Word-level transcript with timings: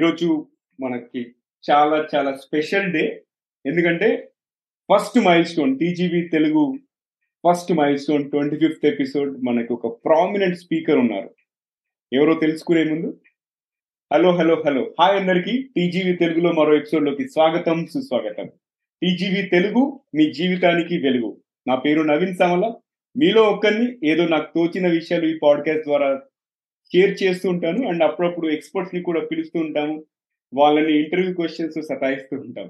ఈరోజు 0.00 0.46
మనకి 0.82 1.34
చాలా 1.70 2.08
చాలా 2.14 2.36
స్పెషల్ 2.36 2.92
డే. 2.92 3.22
ఎందుకంటే 3.66 4.30
first 4.92 5.18
milestone 5.44 5.78
TGV 5.78 6.28
Telugu 6.28 6.78
first 7.48 7.72
milestone 7.98 8.30
twenty 8.30 8.56
fifth 8.56 8.86
episode 8.86 9.44
మనకి 9.44 9.72
ఒక 9.72 10.04
ప్రామినెంట్ 10.04 10.56
స్పీకర్ 10.56 10.98
ఉన్నారు. 10.98 11.34
ఎవరో 12.12 12.34
తెలుసుకునే 12.34 12.84
ముందు. 12.84 13.20
Hello 14.12 14.36
hello 14.36 14.62
hello. 14.66 14.94
హాయ్ 15.00 15.16
అందరికీ. 15.16 15.62
టీజీవీ 15.62 16.16
తెలుగులో 16.16 16.52
మరో 16.52 16.76
ఎపిసోడ్లోకి 16.76 17.28
స్వాగతం 17.28 17.86
సుస్వాగతం. 17.86 18.46
టీజీవీ 19.02 19.42
తెలుగు 19.42 20.00
మీ 20.14 20.32
జీవితానికి 20.32 20.98
వెలుగు. 20.98 21.40
నా 21.68 21.74
పేరు 21.74 22.02
నవీన్ 22.02 22.36
సమల. 22.36 22.74
మీలో 23.16 23.42
ఒక్కరిని 23.42 23.98
ఏదో 24.04 24.26
నాకు 24.26 24.54
తోచిన 24.54 24.88
విషయాలు 24.88 25.26
ఈ 25.26 25.38
పాడ్కాస్ట్ 25.42 25.86
ద్వారా 25.86 26.20
షేర్ 26.94 27.22
చేస్తూ 27.22 27.50
ఉంటాను. 27.50 27.88
అండ్ 27.88 28.02
అప్పుడప్పుడు 28.02 28.46
ఎక్స్పర్ట్స్ని 28.50 29.02
కూడా 29.02 29.20
పిలుస్తూ 29.20 29.60
ఉంటాము. 29.60 30.04
వాళ్ళని 30.54 30.92
ఇంటర్వ్యూ 31.02 31.34
క్వశ్చన్స్ 31.34 31.78
సతాయిస్తూ 31.88 32.36
ఉంటాం 32.36 32.68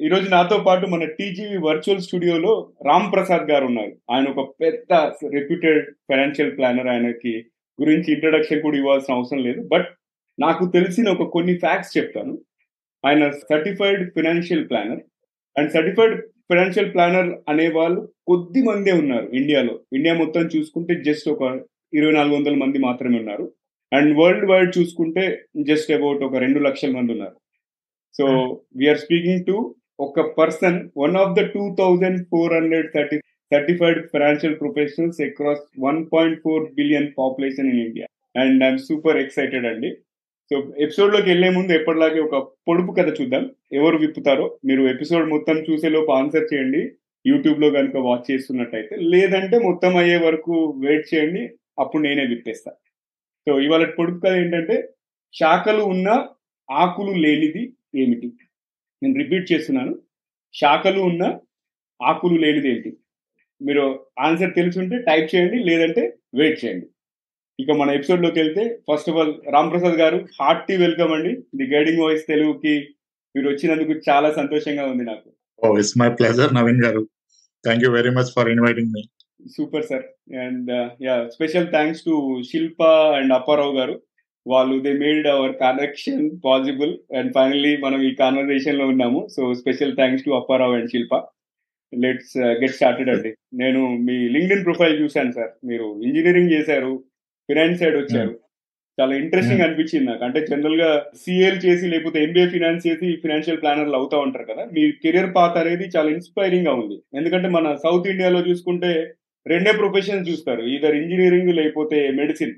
ఈరోజు 0.00 0.30
నాతో 0.30 0.56
పాటు 0.66 0.86
మన 0.86 1.04
టీజీవి 1.04 1.58
వర్చువల్ 1.58 2.00
స్టూడియోలో 2.00 2.52
రామ్ 2.86 3.12
ప్రసాద్ 3.12 3.50
గారు 3.50 3.64
ఉన్నారు. 3.64 3.92
ఆయన 4.10 4.26
ఒక 4.28 4.42
పెద్ద 4.60 4.92
రెప్యూటెడ్ 5.34 5.90
ఫైనాన్షియల్ 6.10 6.56
ప్లానర్ 6.56 6.88
ఆయనకి 6.88 7.32
గురించి 7.78 8.12
ఇంట్రడక్షన్ 8.12 8.62
కూడా 8.62 8.76
ఇవ్వాల్సిన 8.76 9.14
అవసరం 9.14 9.38
లేదు. 9.38 9.60
బట్ 9.68 9.88
నాకు 10.38 10.64
తెలిసిన 10.66 11.08
ఒక 11.08 11.22
కొన్ని 11.30 11.54
ఫ్యాక్ట్స్ 11.58 11.98
చెప్తాను. 11.98 12.38
ఆయన 13.06 13.30
certified 13.30 14.14
financial 14.14 14.68
planner 14.70 15.02
and 15.56 15.72
certified 15.72 16.16
financial 16.50 16.92
planner 16.94 17.30
అనే 17.48 17.68
వాళ్ళు 17.68 18.00
కొద్ది 18.26 18.62
మందే 18.62 18.92
ఉన్నారు 18.92 19.26
ఇండియాలో. 19.30 19.80
ఇండియా 19.92 20.14
మొత్తం 20.14 20.44
చూసుకుంటే 20.56 20.94
జస్ట్ 21.02 21.28
ఒక 21.28 21.44
ఇరవై 21.94 22.12
నాలుగు 22.12 22.36
వందల 22.36 22.54
మంది 22.54 22.78
మాత్రమే 22.78 23.18
ఉన్నారు. 23.18 23.52
అండ్ 23.92 24.18
వరల్డ్ 24.18 24.46
వైడ్ 24.50 24.78
చూసుకుంటే 24.78 25.42
జస్ట్ 25.56 25.92
అబౌట్ 25.92 26.22
ఒక 26.22 26.36
రెండు 26.36 26.58
లక్షల 26.58 26.90
మంది 26.90 27.12
ఉన్నారు. 27.12 27.36
So 28.18 28.26
we are 28.76 28.98
speaking 28.98 29.44
to 29.44 29.74
ఒక 30.00 30.20
person 30.20 30.88
one 30.98 31.16
of 31.16 31.40
the 31.40 31.44
two 31.44 31.76
thousand 31.78 32.26
four 32.30 32.52
hundred 32.52 32.86
thirty 32.94 33.18
certified 33.54 34.06
financial 34.12 34.60
professionals 34.60 35.20
across 35.20 35.60
one 35.78 36.06
point 36.12 36.40
four 36.44 36.72
billion 36.72 37.08
population 37.18 37.68
in 37.68 37.86
India 37.86 38.06
and 38.40 38.64
I'm 38.64 38.78
super 38.78 39.16
excited 39.16 39.66
అండి. 39.66 39.96
So 40.50 40.74
ఎపిసోడ్లోకి 40.78 41.28
వెళ్ళే 41.28 41.50
ముందు 41.50 41.72
ఎప్పటిలాగే 41.72 42.20
ఒక 42.20 42.52
పొడుపు 42.68 42.92
కథ 42.92 43.20
చూద్దాం. 43.20 43.50
ఎవరు 43.72 43.96
విప్పుతారో 43.96 44.58
మీరు 44.64 44.82
ఎపిసోడ్ 44.82 45.28
మొత్తం 45.28 45.58
చూసేలోపు 45.58 46.10
ఆన్సర్ 46.10 46.54
చేయండి. 46.54 46.90
యూట్యూబ్లో 47.26 47.70
కనుక 47.70 47.96
వాచ్ 47.96 48.30
చేస్తున్నట్టయితే. 48.30 48.96
లేదంటే 48.96 49.58
మొత్తం 49.58 49.96
అయ్యే 49.96 50.16
వరకు 50.16 50.80
వెయిట్ 50.86 51.14
చేయండి. 51.14 51.50
అప్పుడు 51.78 52.02
నేనే 52.02 52.26
విప్పేస్తా. 52.26 52.72
సో 53.48 53.60
ఇవాళ 53.60 53.90
పొడుపు 53.90 54.18
కథ 54.18 54.32
ఏంటంటే 54.32 54.88
శాఖలు 55.34 55.82
ఉన్న 55.82 56.28
ఆకులు 56.70 57.10
లేనిది 57.10 57.72
ఏమిటి? 57.96 58.32
నేను 59.02 59.14
రిపీట్ 59.18 59.52
చేస్తున్నాను. 59.52 59.98
శాఖలు 60.54 61.00
ఉన్న 61.00 61.38
ఆకులు 62.02 62.40
లేనిది 62.40 62.68
ఏంటి 62.68 62.96
మీరు 63.62 64.06
ఆన్సర్ 64.18 64.54
తెలుసుంటే 64.54 64.98
టైప్ 64.98 65.34
చేయండి 65.34 65.58
లేదంటే 65.58 66.18
వెయిట్ 66.34 66.64
చేయండి. 66.64 66.86
ఇక 67.60 67.70
మన 67.70 67.90
ఎపిసోడ్లోకి 67.90 68.40
వెళ్తే 68.40 68.78
first 68.92 69.10
of 69.10 69.18
all 69.18 69.34
Ram 69.52 69.70
Prasad 69.70 69.94
గారు 69.94 70.28
హార్టీ 70.40 70.76
వెల్కమ్ 70.76 71.12
అండి. 71.12 71.36
ది 71.56 71.74
గైడింగ్ 71.74 72.02
వాయిస్ 72.02 72.26
తెలుగుకి 72.26 72.88
మీరు 73.36 73.48
వచ్చినందుకు 73.48 74.00
చాలా 74.08 74.32
సంతోషంగా 74.32 74.86
ఉంది 74.86 75.04
నాకు. 75.04 75.32
Oh 75.64 75.78
it's 75.78 75.98
my 75.98 76.10
pleasure 76.10 76.54
Naveen 76.54 76.84
గారు. 76.84 77.08
Thank 77.64 77.84
you 77.84 77.92
very 77.92 78.10
much 78.10 78.32
for 78.36 78.48
inviting 78.48 78.92
me 78.92 79.02
super 79.56 79.84
sir. 79.84 80.02
And 80.28 80.88
yeah 81.02 81.28
special 81.28 81.70
thanks 81.70 82.02
to 82.02 82.42
Shilpa 82.52 82.82
and 82.82 83.32
Apparao 83.32 83.76
గారు. 83.76 84.00
వాళ్ళు 84.46 84.80
they 84.80 84.92
made 84.92 85.26
our 85.26 85.52
connection 85.56 86.30
possible 86.44 86.98
and 87.16 87.32
finally 87.34 87.76
మనం 87.76 88.02
ఈ 88.02 88.14
కాన్వర్సేషన్లో 88.14 88.86
ఉన్నాము. 88.86 89.28
So 89.36 89.54
special 89.54 89.96
thanks 89.96 90.24
to 90.24 90.30
Apparao 90.30 90.72
and 90.72 90.90
Shilpa 90.90 91.14
let's 91.94 92.38
get 92.38 92.72
started 92.72 93.10
అండి. 93.10 93.34
నేను 93.54 93.96
మీ 93.96 94.28
LinkedIn 94.28 94.64
profile 94.64 95.02
చూశాను 95.02 95.32
సార్ 95.32 95.66
మీరు 95.66 96.02
ఇంజనీరింగ్ 96.02 96.52
చేశారు 96.52 97.04
ఫినాన్స్ 97.48 97.80
సైడ్ 97.80 97.96
వచ్చారు. 97.96 98.38
చాలా 99.00 99.14
ఇంట్రెస్టింగ్ 99.16 99.60
అనిపించింది 99.60 100.06
నాకు. 100.06 100.24
అంటే 100.24 100.46
జనరల్గా 100.46 101.04
సిఎల్ 101.16 101.66
చేసి 101.66 101.86
లేకపోతే 101.86 102.24
ఎంబీఏ 102.24 102.48
ఫినాన్స్ 102.48 102.86
చేసి 102.86 103.16
ఫినాన్షియల్ 103.16 103.60
ప్లానర్లు 103.62 103.96
అవుతా 103.96 104.18
ఉంటారు 104.18 104.44
కదా. 104.44 104.64
మీ 104.64 104.92
కెరియర్ 104.92 105.34
పాత్ 105.36 105.56
అనేది 105.56 105.84
చాలా 105.96 106.10
ఇన్స్పైరింగ్గా 106.10 106.74
ఉంది. 106.74 107.18
ఎందుకంటే 107.18 107.48
మన 107.48 107.74
సౌత్ 107.74 108.08
ఇండియాలో 108.08 108.40
చూసుకుంటే 108.40 109.14
రెండే 109.46 109.72
ప్రొఫెషన్స్ 109.72 110.30
చూస్తారు. 110.30 110.62
ఈధర్ 110.62 110.96
ఇంజనీరింగ్ 110.96 111.52
లేకపోతే 111.52 112.10
మెడిసిన్ 112.10 112.54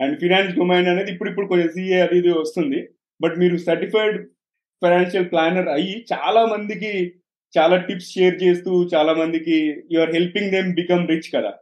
అండ్ 0.00 0.20
ఫినాన్స్ 0.20 0.56
డొమైన్ 0.56 0.88
అనేది 0.88 1.12
ఇప్పుడు 1.12 1.30
ఇప్పుడు 1.30 1.46
కొంచెం 1.46 1.68
సిఏ 1.68 2.00
అది 2.00 2.18
ఇది 2.18 2.30
వస్తుంది. 2.30 2.88
బట్ 3.22 3.38
మీరు 3.38 3.56
సర్టిఫైడ్ 3.56 4.28
ఫైనాన్షియల్ 4.82 5.30
ప్లానర్ 5.30 5.68
అయ్యి 5.68 6.06
చాలా 6.12 6.46
మందికి 6.46 6.92
చాలా 7.58 7.76
టిప్స్ 7.76 8.12
షేర్ 8.12 8.42
చేస్తూ 8.42 8.88
చాలా 8.94 9.12
మందికి 9.14 9.56
are 10.00 10.10
helping 10.10 10.50
them 10.50 10.74
become 10.74 11.08
rich 11.08 11.30
కదా. 11.34 11.52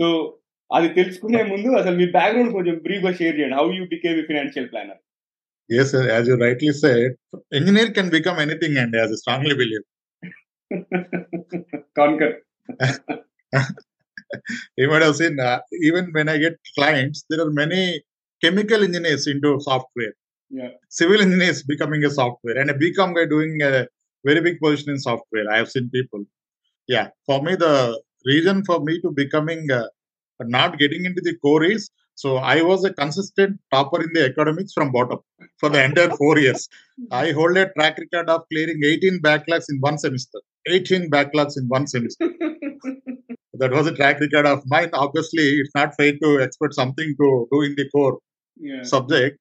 సో 0.00 0.38
అది 0.74 0.88
తెలుసుకునే 0.88 1.42
ముందు 1.42 1.68
అసలు 1.76 1.96
మీ 1.96 2.06
బ్యాక్గ్రౌండ్ 2.06 2.52
కొంచెం 2.52 2.78
బ్రీఫ్గా 2.78 3.12
షేర్ 3.12 3.38
చేయండి. 3.38 3.54
How 3.54 3.72
you 3.72 3.84
became 3.86 4.26
financial 4.26 4.70
planner 4.70 5.00
Yes, 5.70 5.92
sir. 5.92 6.10
As 6.10 6.26
you 6.26 6.36
rightly 6.36 6.72
said, 6.72 7.12
engineer 7.52 7.92
can 7.92 8.10
become 8.10 8.38
anything, 8.40 8.76
and 8.76 8.92
as 8.96 9.12
I 9.12 9.14
strongly 9.14 9.54
believe. 9.54 9.84
Conquer 11.96 12.34
You 14.76 14.88
might 14.88 15.02
have 15.02 15.16
seen, 15.16 15.38
uh, 15.38 15.60
even 15.82 16.10
when 16.12 16.28
I 16.28 16.38
get 16.38 16.58
clients, 16.76 17.24
there 17.28 17.40
are 17.44 17.50
many 17.50 18.02
chemical 18.42 18.82
engineers 18.82 19.26
into 19.26 19.60
software. 19.60 20.14
Yeah. 20.50 20.70
Civil 20.88 21.20
engineers 21.20 21.62
becoming 21.62 22.04
a 22.04 22.10
software, 22.10 22.58
and 22.58 22.70
a 22.70 22.74
BCom 22.74 23.14
guy 23.14 23.26
doing 23.26 23.60
a 23.62 23.86
very 24.24 24.40
big 24.40 24.58
position 24.60 24.90
in 24.90 24.98
software. 24.98 25.50
I 25.50 25.58
have 25.58 25.70
seen 25.70 25.90
people. 25.90 26.24
Yeah, 26.88 27.08
for 27.26 27.42
me, 27.42 27.54
the 27.56 28.00
reason 28.26 28.64
for 28.64 28.80
me 28.80 29.00
to 29.02 29.10
becoming 29.10 29.70
uh, 29.70 29.86
not 30.40 30.78
getting 30.78 31.04
into 31.04 31.20
the 31.22 31.36
core 31.36 31.64
is 31.64 31.90
so 32.22 32.36
I 32.36 32.60
was 32.60 32.84
a 32.84 32.92
consistent 32.92 33.58
topper 33.72 34.02
in 34.02 34.10
the 34.12 34.26
academics 34.26 34.74
from 34.74 34.92
bottom 34.92 35.20
for 35.58 35.70
the 35.70 35.82
entire 35.82 36.10
four 36.10 36.38
years. 36.38 36.68
I 37.10 37.30
hold 37.30 37.56
a 37.56 37.72
track 37.72 37.96
record 37.98 38.28
of 38.28 38.42
clearing 38.52 38.80
18 38.84 39.20
backlogs 39.22 39.66
in 39.70 39.78
one 39.80 39.96
semester. 39.96 40.40
18 40.66 41.10
backlogs 41.10 41.56
in 41.56 41.66
one 41.68 41.86
semester. 41.86 42.28
that 43.60 43.72
was 43.72 43.86
a 43.86 43.94
track 43.94 44.18
record 44.20 44.46
of 44.46 44.60
mine. 44.66 44.90
Obviously, 44.94 45.46
it's 45.60 45.74
not 45.74 45.94
fair 45.94 46.12
to 46.16 46.30
expect 46.38 46.74
something 46.74 47.10
to 47.20 47.28
do 47.52 47.60
in 47.62 47.74
the 47.74 47.86
core 47.90 48.16
subject. 48.84 49.36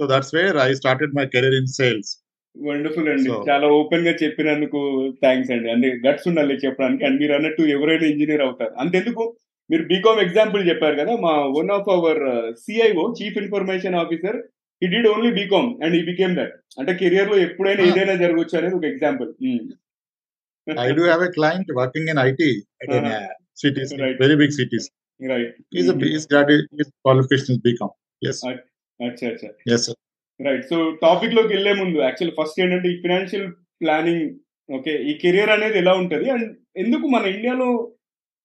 So 0.00 0.06
that's 0.06 0.32
where 0.32 0.56
I 0.58 0.72
started 0.74 1.10
my 1.12 1.26
career 1.26 1.54
in 1.60 1.68
sales. 1.78 2.10
Wonderful 2.56 3.08
అండి 3.10 3.28
చాలా 3.48 3.66
ఓపెన్గా 3.76 4.12
చెప్పినందుకు 4.22 4.78
thanks 5.22 5.50
అండి 5.54 5.68
అంటే 5.74 5.88
guts 6.04 6.26
ఉండాలి 6.30 6.54
చెప్పడానికి. 6.62 7.02
And 7.06 7.18
మీరు 7.22 7.32
అన్నట్టు 7.36 7.62
ఎవరైనా 7.74 8.06
ఇంజనీర్ 8.12 8.42
అవుతారు. 8.46 8.72
అంతెందుకు? 8.82 9.24
మీరు 9.70 9.84
బీకామ్ 9.90 10.20
ఎగ్జాంపుల్ 10.24 10.62
చెప్పారు 10.70 10.96
కదా 11.00 11.12
మా 11.24 11.34
one 11.58 11.70
of 11.76 11.90
our 11.96 12.20
CIO 12.62 13.04
chief 13.18 13.38
information 13.42 13.98
officer 14.02 14.38
he 14.82 14.88
did 14.94 15.08
only 15.12 15.30
BCom 15.38 15.70
and 15.84 15.96
he 15.98 16.02
became 16.10 16.34
that 16.40 16.54
అంటే 16.80 16.94
కెరియర్లో 17.02 17.38
ఎప్పుడైనా 17.46 17.84
Ah. 17.84 17.90
ఏదైనా 17.92 18.16
జరగవచ్చు 18.24 18.56
అనేది 18.60 18.76
ఒక 18.80 18.88
example 18.92 19.30
I 20.66 20.92
do 20.92 21.04
have 21.04 21.22
a 21.22 21.32
client 21.32 21.68
working 21.72 22.08
in 22.08 22.18
IT 22.20 22.42
at 22.82 22.90
in, 22.96 23.04
uh, 23.12 23.28
cities, 23.62 23.90
Right. 24.02 24.16
very 24.18 24.36
big 24.42 24.52
cities. 24.52 24.84
Right 25.20 25.54
He's 25.74 25.88
a 25.92 25.96
he's 26.02 26.24
graduate, 26.26 26.66
his 26.80 26.88
qualification 27.04 27.48
is 27.54 27.60
BCom. 27.64 27.90
Yes, 28.22 28.38
అచ్చా 29.00 29.26
అచ్చా 29.30 29.48
yes, 29.70 29.80
sir. 29.86 29.96
Right 30.40 30.64
so 30.70 30.76
టాపిక్లోకి 31.02 31.52
వెళ్ళే 31.54 31.72
ముందు 31.80 31.96
actual 32.04 32.32
first 32.36 32.60
ఏంటంటే 32.64 32.88
ఈ 32.92 32.96
financial 33.02 33.48
planning 33.82 34.24
okay 34.68 34.92
ఈ 35.10 35.12
career 35.22 35.52
అనేది 35.54 35.76
ఎలా 35.82 35.92
ఉంటది? 36.02 36.26
అండ్ 36.34 36.48
ఎందుకు 36.82 37.06
మన 37.14 37.24
ఇండియాలో 37.34 37.68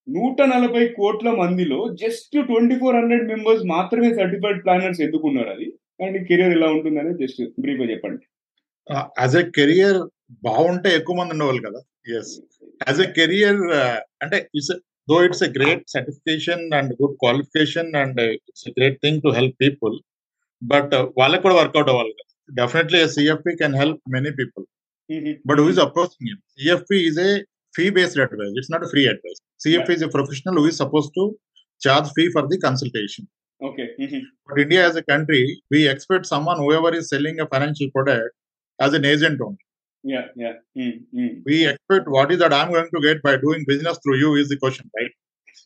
నూట 0.07 0.38
నలభై 0.53 0.83
కోట్ల 0.97 1.29
మందిలో 1.41 1.77
just 2.01 2.35
twenty 2.50 2.75
four 2.81 2.97
hundred 3.00 3.25
members 3.31 3.63
మాత్రమే 3.73 4.09
సర్టిఫైడ్ 4.19 4.59
ప్లానర్స్ 4.65 5.01
ఎందుకు 5.06 5.25
ఉన్నారు 5.29 5.51
అది 5.56 5.67
అండ్ 6.06 6.17
కెరియర్ 6.29 6.56
ఎలా 6.57 6.69
ఉంటుంది 6.75 7.00
అనేది 7.03 7.19
జస్ట్ 7.23 7.41
బ్రీఫ్గా 7.63 7.88
చెప్పండి. 7.94 8.23
As 9.23 9.33
a 9.39 9.45
career, 9.57 9.94
బాగుంటే 10.47 10.89
ఎక్కువ 10.97 11.15
మంది 11.19 11.33
ఉండేవాళ్ళు 11.35 11.62
కదా? 11.67 11.79
ఎస్ 12.17 12.33
యాజ్ 12.88 13.00
ఎ 13.06 13.09
కెరియర్ 13.17 13.62
అంటే 14.23 14.38
it's 14.57 14.73
Though 15.08 15.16
it's 15.26 15.44
a 15.48 15.50
great 15.58 15.84
certification 15.94 16.64
and 16.78 16.90
good 17.00 17.16
qualification 17.22 17.90
and 18.02 18.20
it's 18.48 18.66
a 18.70 18.72
great 18.78 18.98
thing 19.04 19.20
to 19.26 19.32
help 19.38 19.56
people 19.64 19.96
but 20.62 20.94
వాళ్ళకి 21.20 21.42
కూడా 21.46 21.56
వర్కౌట్ 21.60 21.90
అవ్వాలి 21.94 22.12
కదా 22.19 22.28
definitely 22.60 23.00
CFP 23.16 23.54
can 23.62 23.76
help 23.82 24.02
many 24.16 24.32
people 24.40 24.66
But 25.44 25.58
who 25.58 25.69
is 25.69 25.78
approaching 25.78 26.28
him? 26.28 26.38
CFP 26.56 27.08
is 27.08 27.19
a 27.19 27.44
fee-based 27.75 28.16
advice. 28.16 28.52
It's 28.54 28.70
not 28.70 28.84
a 28.84 28.88
free 28.88 29.06
advice. 29.06 29.38
CFP 29.60 29.90
is 29.90 30.02
a 30.02 30.08
professional 30.08 30.54
who 30.56 30.66
is 30.66 30.76
supposed 30.76 31.12
to 31.14 31.37
charge 31.82 32.08
fee 32.16 32.31
for 32.31 32.42
the 32.50 32.58
consultation. 32.66 33.25
Okay 33.60 33.84
But 34.48 34.58
India 34.64 34.82
as 34.88 34.94
a 34.96 35.04
country, 35.04 35.42
we 35.70 35.81
expect 35.88 36.26
someone, 36.26 36.58
whoever 36.64 36.90
is 36.98 37.06
selling 37.12 37.37
a 37.44 37.46
financial 37.46 37.88
product, 37.96 38.31
as 38.78 38.92
an 38.98 39.04
agent 39.04 39.40
only. 39.46 39.64
Yeah 40.04 40.20
yeah 40.42 40.52
We 41.48 41.56
expect 41.70 42.06
what 42.16 42.28
is 42.34 42.38
that 42.42 42.54
I'm 42.58 42.70
going 42.75 42.90
to 42.96 43.00
get 43.06 43.19
by 43.26 43.34
doing 43.46 43.62
business 43.72 43.96
through 44.02 44.19
you 44.22 44.31
is 44.42 44.48
the 44.52 44.58
question, 44.62 44.87
right? 44.98 45.12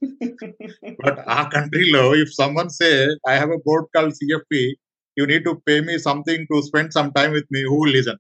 But 1.03 1.17
our 1.35 1.47
country 1.51 1.85
law, 1.95 2.09
if 2.15 2.31
someone 2.35 2.71
say, 2.81 2.95
I 3.33 3.37
have 3.41 3.53
a 3.59 3.61
board 3.67 3.87
called 3.95 4.15
CFP, 4.21 4.55
you 5.17 5.25
need 5.31 5.45
to 5.49 5.53
pay 5.67 5.75
me 5.89 5.97
something 6.07 6.45
to 6.51 6.57
spend 6.69 6.93
some 6.97 7.11
time 7.17 7.33
with 7.37 7.51
me 7.57 7.61
who 7.73 7.77
listen 7.97 8.19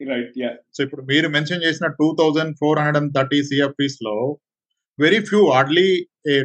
right 0.00 0.34
yeah 0.42 0.50
so 0.74 0.80
ఇప్పుడు 0.86 1.02
మీరు 1.10 1.28
mention 1.36 1.64
చేసిన 1.66 1.86
two 2.00 2.08
thousand 2.20 2.52
four 2.60 2.78
hundred 2.80 2.98
and 3.00 3.12
thirty 3.16 3.40
CFEs 3.48 3.98
లో 4.06 4.14
very 4.98 5.20
few 5.30 5.40
hardly 5.54 5.88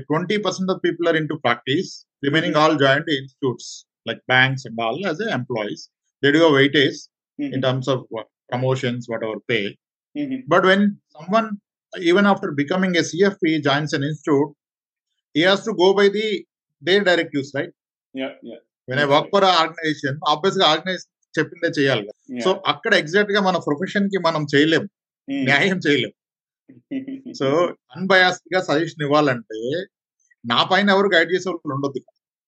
twenty 0.10 0.38
percent 0.46 0.72
of 0.76 0.82
people 0.86 1.08
are 1.12 1.20
in 1.22 1.30
to 1.34 1.38
practice 1.46 1.92
remaining 2.28 2.58
all 2.62 2.78
joint 2.86 3.12
institutes 3.20 3.70
like 4.10 4.24
banks 4.34 4.66
and 4.70 4.82
all 4.86 5.00
as 5.08 5.22
a 5.28 5.30
employees 5.40 5.86
they 6.24 6.32
do 6.38 6.52
weightage 6.60 7.00
in 7.40 7.62
terms 7.62 7.88
of 7.88 8.00
what, 8.14 8.28
Promotions, 8.51 9.03
whatever 9.07 9.37
pay. 9.49 9.65
But 10.47 10.65
when 10.65 10.83
someone, 11.11 11.49
even 11.93 12.27
after 12.27 12.53
becoming 12.53 12.97
a 12.97 13.01
CFP, 13.03 13.63
joins 13.63 13.93
an 13.93 14.03
institute, 14.03 14.51
he 15.35 15.43
has 15.43 15.63
to 15.65 15.75
go 15.75 15.95
by 15.95 16.09
the 16.09 16.29
their 16.83 17.03
directives, 17.11 17.51
right? 17.55 17.73
Yeah 18.15 18.29
yeah 18.51 18.59
When 18.89 18.99
I 18.99 19.07
work 19.07 19.27
for 19.33 19.41
an 19.45 19.55
organization, 19.63 20.15
obviously 20.33 20.65
organization 20.73 21.13
చెప్పిందే 21.35 21.69
చేయాలి 21.79 22.05
so 22.45 22.51
అక్కడ 22.73 22.93
ఎగ్జాక్ట్గా 23.03 23.41
మన 23.47 23.57
ప్రొఫెషన్కి 23.67 24.19
మనం 24.27 24.43
చేయలేం 24.53 24.85
న్యాయం 25.29 25.79
చేయలేం 25.87 26.13
so 27.41 27.49
అన్బయాస్డ్గా 27.97 28.61
suggestion 28.69 29.05
ఇవ్వాలంటే 29.07 29.59
నా 30.45 30.61
పైన 30.71 30.89
ఎవరు 30.95 31.09
గైడ్ 31.15 31.31
చేసే 31.35 31.49
వాళ్ళు 31.51 31.75
ఉండొద్దు 31.77 32.01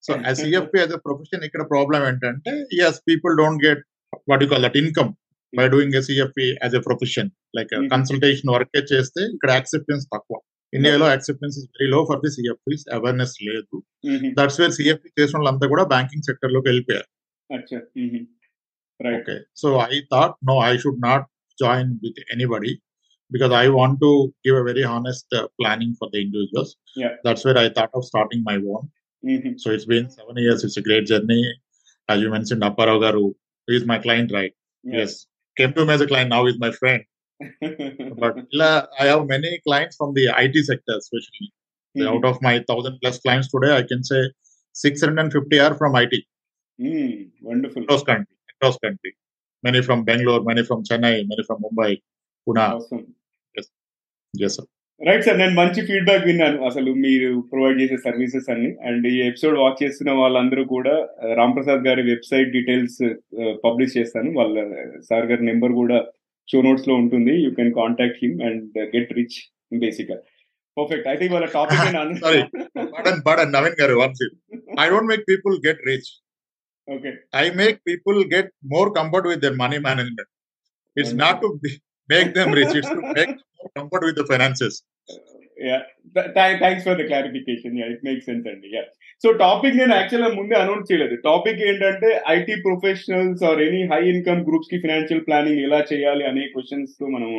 so 0.04 0.12
as 0.26 0.38
CFP 0.42 0.78
as 0.82 0.94
a 0.98 1.00
profession 1.06 1.44
ఇక్కడ 1.48 1.62
ప్రాబ్లం 1.72 2.02
ఏంటంటే 2.10 2.52
yes 2.86 3.00
people 3.10 3.34
don't 3.40 3.60
get 3.66 3.82
what 4.30 4.42
you 4.44 4.48
call 4.52 4.64
that 4.66 4.78
income 4.82 5.10
by 5.52 5.66
doing 5.74 5.96
a 6.00 6.02
CFP 6.08 6.46
as 6.64 6.74
a 6.78 6.82
profession 6.88 7.28
like 7.58 7.72
Mhm. 7.78 7.88
Consultation 7.94 8.50
work 8.56 8.76
చేస్తే 8.92 9.22
ఇక్కడ 9.36 9.50
యాక్సెప్టెన్స్ 9.58 10.04
తక్కువ 10.14 10.38
ఇండియాలో 10.72 11.06
acceptance 11.14 11.54
is 11.60 11.68
very 11.74 11.86
low 11.94 12.00
for 12.08 12.20
the 12.24 12.30
CFPs 12.36 12.82
awareness 12.96 13.36
లేదు 13.48 13.76
that's 14.38 14.58
where 14.62 14.74
CFP 14.78 15.08
చేసిన 15.20 15.36
వాళ్ళంతా 15.40 15.68
కూడా 15.74 15.84
banking 15.94 16.26
సెక్టర్లోకి 16.30 16.68
వెళ్ళిపోయారు 16.70 17.08
Okay. 19.18 19.38
So 19.54 19.68
I 19.80 19.98
thought, 20.10 20.32
no, 20.42 20.54
I 20.60 20.76
should 20.76 20.98
not 21.00 21.22
join 21.58 21.98
with 22.04 22.16
anybody 22.34 22.72
because 23.30 23.52
I 23.52 23.68
want 23.70 23.94
to 24.00 24.10
give 24.44 24.56
a 24.56 24.64
very 24.64 24.84
honest 24.84 25.26
uh, 25.30 25.46
planning 25.58 25.92
for 25.98 26.08
the 26.12 26.20
individuals. 26.24 26.70
Yeah. 26.96 27.12
That's 27.24 27.44
where 27.46 27.58
I 27.58 27.68
thought 27.68 27.92
of 27.92 28.04
starting 28.04 28.42
my 28.42 28.56
own. 28.68 28.84
So 29.56 29.70
it's 29.70 29.86
been 29.86 30.06
seven 30.10 30.36
years. 30.38 30.62
It's 30.62 30.76
a 30.76 30.82
great 30.82 31.06
journey. 31.06 31.40
As 32.08 32.20
you 32.20 32.30
mentioned, 32.30 32.62
Apparao 32.62 32.98
Garu 32.98 33.24
is 33.68 33.84
my 33.84 33.98
client, 33.98 34.30
right? 34.30 34.54
Yes. 34.84 35.14
came 35.58 35.74
to 35.74 35.82
him 35.82 35.90
as 35.90 36.00
a 36.00 36.06
client, 36.06 36.30
now 36.30 36.46
is 36.46 36.58
my 36.58 36.70
friend. 36.70 37.02
but 38.22 38.38
uh, 38.60 38.86
I 38.98 39.06
have 39.06 39.26
many 39.26 39.60
clients 39.66 39.96
from 39.96 40.14
the 40.14 40.32
IT 40.44 40.64
sector, 40.64 40.94
especially. 40.96 41.52
Mm. 41.96 42.08
Out 42.08 42.24
hmm. 42.24 42.26
of 42.26 42.42
my 42.42 42.64
thousand 42.68 42.98
plus 43.02 43.18
clients 43.18 43.48
today, 43.48 43.76
I 43.76 43.82
can 43.82 44.04
say 44.04 44.22
650 44.72 45.60
are 45.60 45.74
from 45.74 45.96
IT. 45.96 46.14
Mm, 46.80 47.30
wonderful. 47.42 47.84
Cross 47.86 48.04
country, 48.04 48.36
cross 48.60 48.78
country. 48.78 49.16
Many 49.62 49.82
from 49.82 50.04
Bangalore, 50.04 50.42
many 50.42 50.62
from 50.64 50.84
Chennai, 50.84 51.26
many 51.26 51.42
from 51.46 51.62
Mumbai, 51.62 52.00
Pune. 52.46 52.58
Awesome. 52.58 53.14
Yes, 53.56 53.66
yes 54.34 54.56
sir. 54.56 54.64
Right 55.06 55.24
sir 55.24 55.38
నేను 55.38 55.54
మంచి 55.54 55.86
feedback 55.86 56.24
విన్నాను. 56.24 56.64
అసలు 56.64 56.92
మీరు 56.92 57.44
provide 57.52 57.82
చేసే 57.82 57.96
services 57.96 58.50
అన్ని. 58.50 58.76
And 58.86 59.06
ఈ 59.06 59.22
episode 59.22 59.58
watch 59.58 59.84
చేస్తున్న 59.84 60.12
వాళ్ళందరూ 60.12 60.64
కూడా 60.64 61.08
రామ్ 61.34 61.54
ప్రసాద్ 61.56 61.80
గారి 61.80 62.02
వెబ్సైట్ 62.02 62.50
డీటెయిల్స్ 62.50 63.14
పబ్లిష్ 63.64 63.96
చేస్తాను. 63.96 64.32
వాళ్ళ 64.32 64.74
సార్ 65.10 65.26
గారి 65.26 65.44
నెంబర్ 65.44 65.72
కూడా 65.72 66.06
షో 66.52 66.62
నోట్స్లో 66.62 66.94
ఉంటుంది. 66.94 67.44
You 67.44 67.50
can 67.50 67.74
contact 67.74 68.18
him 68.22 68.42
and 68.42 68.78
get 68.96 69.12
rich 69.12 69.54
బేసిక్గా 69.78 70.18
పర్ఫెక్ట్ 70.78 71.08
అయితే 71.08 71.24
ఇవాళ 71.24 71.44
topic 71.44 71.80
one 73.94 74.12
second. 74.12 74.66
I 74.80 74.92
don't 74.92 75.08
make 75.08 75.24
people 75.32 75.54
get 75.68 75.76
rich. 75.90 76.08
Okay 76.90 77.08
make 77.48 77.76
people 77.90 78.22
get 78.28 78.44
more 78.44 78.88
comfort 78.88 79.24
with 79.24 79.40
their 79.40 79.54
money 79.54 79.78
management. 79.82 80.26
It's 81.00 81.14
not 81.14 81.36
to 81.42 81.52
be- 81.52 81.87
make 82.12 82.30
them 82.38 82.50
rich, 82.58 82.74
it's 82.78 82.90
to 82.94 83.00
make 83.18 83.34
comfort 83.78 84.04
with 84.08 84.16
the 84.22 84.28
finances. 84.32 84.76
Yeah 85.68 85.78
thanks 86.60 86.84
for 86.86 86.98
the 86.98 87.04
clarification 87.08 87.78
yeah 87.80 87.86
it 87.92 88.02
make 88.08 88.20
sense 88.26 88.44
అండి 88.50 88.68
yeah 88.74 88.82
so 89.22 89.28
topic 89.42 89.78
నేను 89.80 89.94
యాక్చువల్గా 89.96 90.28
ముందే 90.36 90.54
announce 90.54 90.88
చేయలేదు. 90.90 91.14
Topic 91.28 91.62
ఏంటంటే 91.68 92.10
IT 92.34 92.54
professionals 92.66 93.42
or 93.48 93.62
any 93.68 93.80
high 93.92 94.00
income 94.10 94.42
గ్రూప్స్కి 94.48 94.78
financial 94.84 95.24
planning 95.28 95.62
ఎలా 95.68 95.80
చేయాలి 95.92 96.24
అనే 96.30 96.44
క్వశ్చన్స్తో 96.54 97.06
మనం 97.14 97.32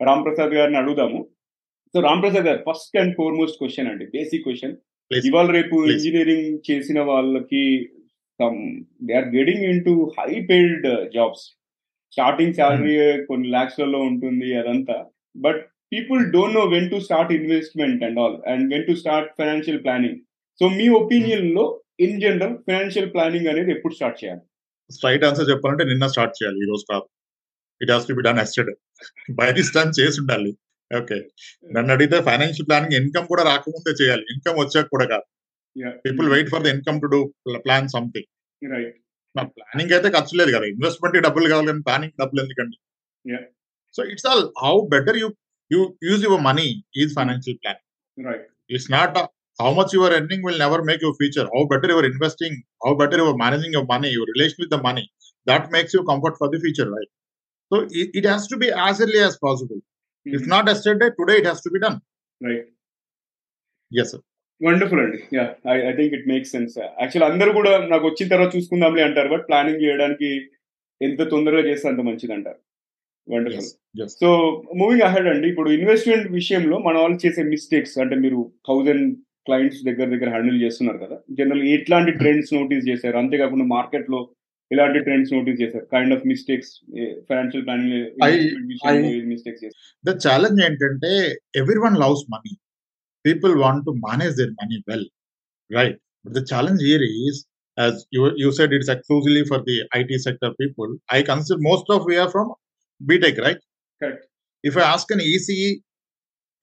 రామ్ 0.00 0.24
ప్రసాద్ 0.26 0.54
గారిని 0.58 0.78
అడుగుదాము. 0.82 1.20
సో 1.94 2.00
రామ్ 2.06 2.22
ప్రసాద్ 2.22 2.48
గారు 2.50 2.62
ఫస్ట్ 2.70 2.96
అండ్ 3.02 3.14
ఫార్మోస్ట్ 3.20 3.60
క్వశ్చన్ 3.62 3.90
అండి. 3.92 4.06
Basic 4.16 4.46
question. 4.48 4.74
ఇవాళ 5.10 5.48
రేపు. 5.58 5.76
ఇంజనీరింగ్ 5.92 6.58
చేసిన 6.70 7.00
వాళ్ళకి 7.10 7.64
they 9.08 9.14
are 9.20 9.30
getting 9.38 9.64
in 9.72 9.84
to 9.84 9.94
high 10.18 10.30
paid 10.52 10.88
jobs 11.18 11.44
starting 12.12 12.54
salary 12.54 12.94
కొన్ని 13.24 13.48
లాక్స్లలో 13.48 13.98
ఉంటుంది 13.98 14.54
అదంతా. 14.54 15.06
But 15.36 15.60
people 15.92 16.32
don't 16.32 16.54
know 16.54 16.64
when 16.66 16.90
to 16.90 17.00
start 17.00 17.32
investment 17.32 18.04
and 18.04 18.18
all 18.18 18.36
and 18.48 18.74
when 18.74 18.86
to 18.86 18.94
start 18.94 19.30
financial 19.38 19.84
planning. 19.84 20.18
So 20.60 20.68
మీ 20.68 20.88
ఒపీనియన్లో 20.88 21.82
ఇన్ 22.00 22.20
జనరల్ 22.20 22.56
ఫైనాన్షియల్ 22.58 23.12
ప్లానింగ్ 23.14 23.46
అనేది 23.46 23.70
ఎప్పుడు 23.70 23.94
start 23.94 24.24
చేయాలి? 24.24 24.40
Straight 24.90 25.24
answer 25.24 25.50
చెప్పాలంటే 25.50 25.84
నిన్న 25.84 26.06
స్టార్ట్ 26.06 26.34
చేయాలి 26.42 26.58
ఈ 26.58 26.66
రోజు 26.68 26.84
కాదు. 26.92 27.06
It 27.82 27.90
has 27.90 28.06
to 28.08 28.14
be 28.14 28.22
done 28.22 28.38
yesterday 28.38 28.74
by 29.30 29.52
this 29.52 29.74
time 29.74 29.88
చేసి 30.00 30.20
ఉండాలి. 30.20 30.52
ఓకే. 30.98 31.18
నన్ను 31.72 31.92
అడిగితే 31.92 32.18
ఫైనాన్షియల్ 32.22 32.68
ప్లానింగ్ 32.68 32.96
ఇన్కమ్ 33.02 33.26
కూడా 33.26 33.42
రాకముందే 33.42 34.04
చేయాలి. 34.04 34.22
ఇన్కమ్ 34.22 34.58
వచ్చాక 34.58 34.86
కూడా 34.86 35.06
కాదు. 35.06 35.26
People 36.06 36.28
wait 36.28 36.48
for 36.48 36.62
the 36.62 36.66
income 36.66 37.00
to 37.00 37.06
do 37.06 37.34
plan 37.56 37.88
something 37.88 38.28
right 38.72 38.96
నా 39.37 39.43
ప్లానింగ్ 39.53 39.93
అయితే 39.97 40.09
ఖర్చు 40.15 40.33
లేదు 40.41 40.51
కదా 40.55 40.65
ఇన్వెస్ట్మెంట్ 40.73 41.17
డబ్బులు 41.27 41.49
కావాలి 41.53 41.69
కానీ 41.71 41.83
ప్లానింగ్ 41.89 42.17
డబ్బులు 42.23 42.41
ఎందుకండి 42.45 42.77
Yeah. 43.25 43.43
So 43.95 44.01
it's 44.11 44.25
all 44.29 44.41
how 44.63 44.73
better 44.93 45.17
you 45.21 45.27
you 45.71 45.79
use 46.07 46.23
your 46.27 46.41
money 46.47 46.65
is 47.01 47.11
financial 47.17 47.57
plan 47.61 47.79
right 48.17 48.47
it's 48.73 48.89
not 48.97 49.17
how 49.59 49.71
much 49.77 49.93
you 49.93 50.01
are 50.03 50.11
earning 50.11 50.41
will 50.45 50.57
never 50.57 50.77
make 50.83 51.01
your 51.05 51.13
future 51.13 51.43
how 51.53 51.61
better 51.71 51.87
you 51.89 51.97
are 51.97 52.05
investing 52.05 52.53
how 52.85 52.91
better 53.01 53.17
you 53.17 53.25
are 53.31 53.37
managing 53.41 53.73
your 53.77 53.83
money 53.85 54.09
your 54.09 54.25
relation 54.31 54.57
with 54.59 54.71
the 54.71 54.79
money 54.87 55.03
that 55.47 55.63
makes 55.75 55.91
you 55.95 56.01
comfort 56.03 56.35
for 56.39 56.47
the 56.53 56.59
future 56.59 56.87
right 56.89 57.09
so 57.71 57.75
it, 58.01 58.07
it 58.19 58.25
has 58.25 58.47
to 58.47 58.57
be 58.57 58.69
as 58.87 59.01
early 59.01 59.21
as 59.27 59.35
possible 59.37 59.79
if 60.25 60.47
not 60.47 60.67
yesterday 60.67 61.09
today 61.19 61.37
it 61.37 61.45
has 61.45 61.61
to 61.61 61.71
be 61.75 61.81
done 61.85 61.97
right 62.41 62.67
yes 63.91 64.09
sir 64.13 64.21
Wonderful 64.60 65.00
అండి. 65.00 65.18
Yeah 65.36 65.44
I 65.72 65.76
I 65.88 65.92
think 65.98 66.14
it 66.18 66.26
makes 66.32 66.52
sense 66.52 66.74
actual 67.02 67.26
అందరూ 67.30 67.50
కూడా 67.52 67.72
నాకు 67.92 68.04
వచ్చిన 68.08 68.28
తర్వాత 68.28 68.50
చూసుకుందాంలే 68.56 69.02
అంటారు 69.08 69.28
but 69.28 69.44
planning 69.50 69.84
చేయడానికి 69.84 70.30
ఎంత 71.00 71.22
తొందరగా 71.32 71.62
చేస్తే 71.68 71.86
అంత 71.88 72.02
మంచిది 72.08 72.34
అంటారు 72.36 72.60
వండర్ఫుల్ 73.28 74.08
సో 74.22 74.28
మూవింగ్ 74.76 75.04
అహెడ్ 75.08 75.28
అండి 75.32 75.46
ఇప్పుడు 75.48 75.70
ఇన్వెస్ట్మెంట్ 75.70 76.28
విషయంలో 76.32 76.78
మన 76.78 76.96
వాళ్ళు 76.98 77.18
చేసే 77.26 77.42
మిస్టేక్స్ 77.54 77.96
అంటే 77.98 78.16
మీరు 78.16 78.40
థౌజండ్ 78.68 79.06
క్లయింట్స్ 79.46 79.82
దగ్గర 79.84 80.06
దగ్గర 80.14 80.28
హ్యాండిల్ 80.28 80.62
చేస్తున్నారు 80.62 80.98
కదా 81.04 81.16
జనరల్ 81.38 81.62
ఎట్లాంటి 81.76 82.12
ట్రెండ్స్ 82.20 82.52
నోటీస్ 82.54 82.88
చేశారు? 82.88 83.16
అంతేకాకుండా 83.16 83.66
మార్కెట్లో 83.76 84.20
ఎలాంటి 84.70 84.98
ట్రెండ్స్ 84.98 85.32
నోటీస్ 85.34 85.60
చేశారు? 85.62 85.86
Kind 85.94 86.14
of 86.14 86.24
mistakes 86.26 86.72
financial 87.28 87.64
planning 87.64 87.94
mistakes 89.32 89.64
the 90.04 90.14
challenge 90.26 90.60
ఏంటంటే 90.66 91.12
everyone 91.60 91.96
loves 92.04 92.22
money. 92.34 92.52
people 93.25 93.53
want 93.57 93.85
to 93.87 93.93
manage 94.07 94.35
their 94.35 94.53
money 94.61 94.79
well 94.87 95.05
right 95.69 95.97
but 96.23 96.33
the 96.33 96.45
challenge 96.51 96.81
here 96.81 97.01
is 97.01 97.45
as 97.77 98.05
you, 98.11 98.31
you 98.35 98.51
said 98.51 98.71
it's 98.71 98.89
exclusively 98.89 99.43
for 99.45 99.59
the 99.67 99.77
it 99.93 100.11
sector 100.21 100.51
people 100.61 100.89
i 101.09 101.21
consider 101.21 101.59
most 101.61 101.89
of 101.89 102.05
we 102.05 102.17
are 102.17 102.29
from 102.29 102.51
btech 103.01 103.39
right 103.45 103.61
Correct. 104.01 104.25
if 104.63 104.77
i 104.77 104.81
ask 104.93 105.09
an 105.11 105.19
ece 105.21 105.81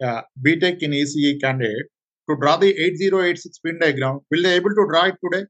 uh, 0.01 0.23
btech 0.47 0.79
in 0.81 0.93
ece 0.93 1.41
candidate 1.41 1.89
to 2.29 2.37
draw 2.37 2.57
the 2.57 2.71
8086 2.71 3.59
pin 3.59 3.79
diagram 3.79 4.21
will 4.31 4.43
they 4.43 4.55
able 4.55 4.75
to 4.81 4.87
draw 4.93 5.05
it 5.13 5.19
today 5.25 5.45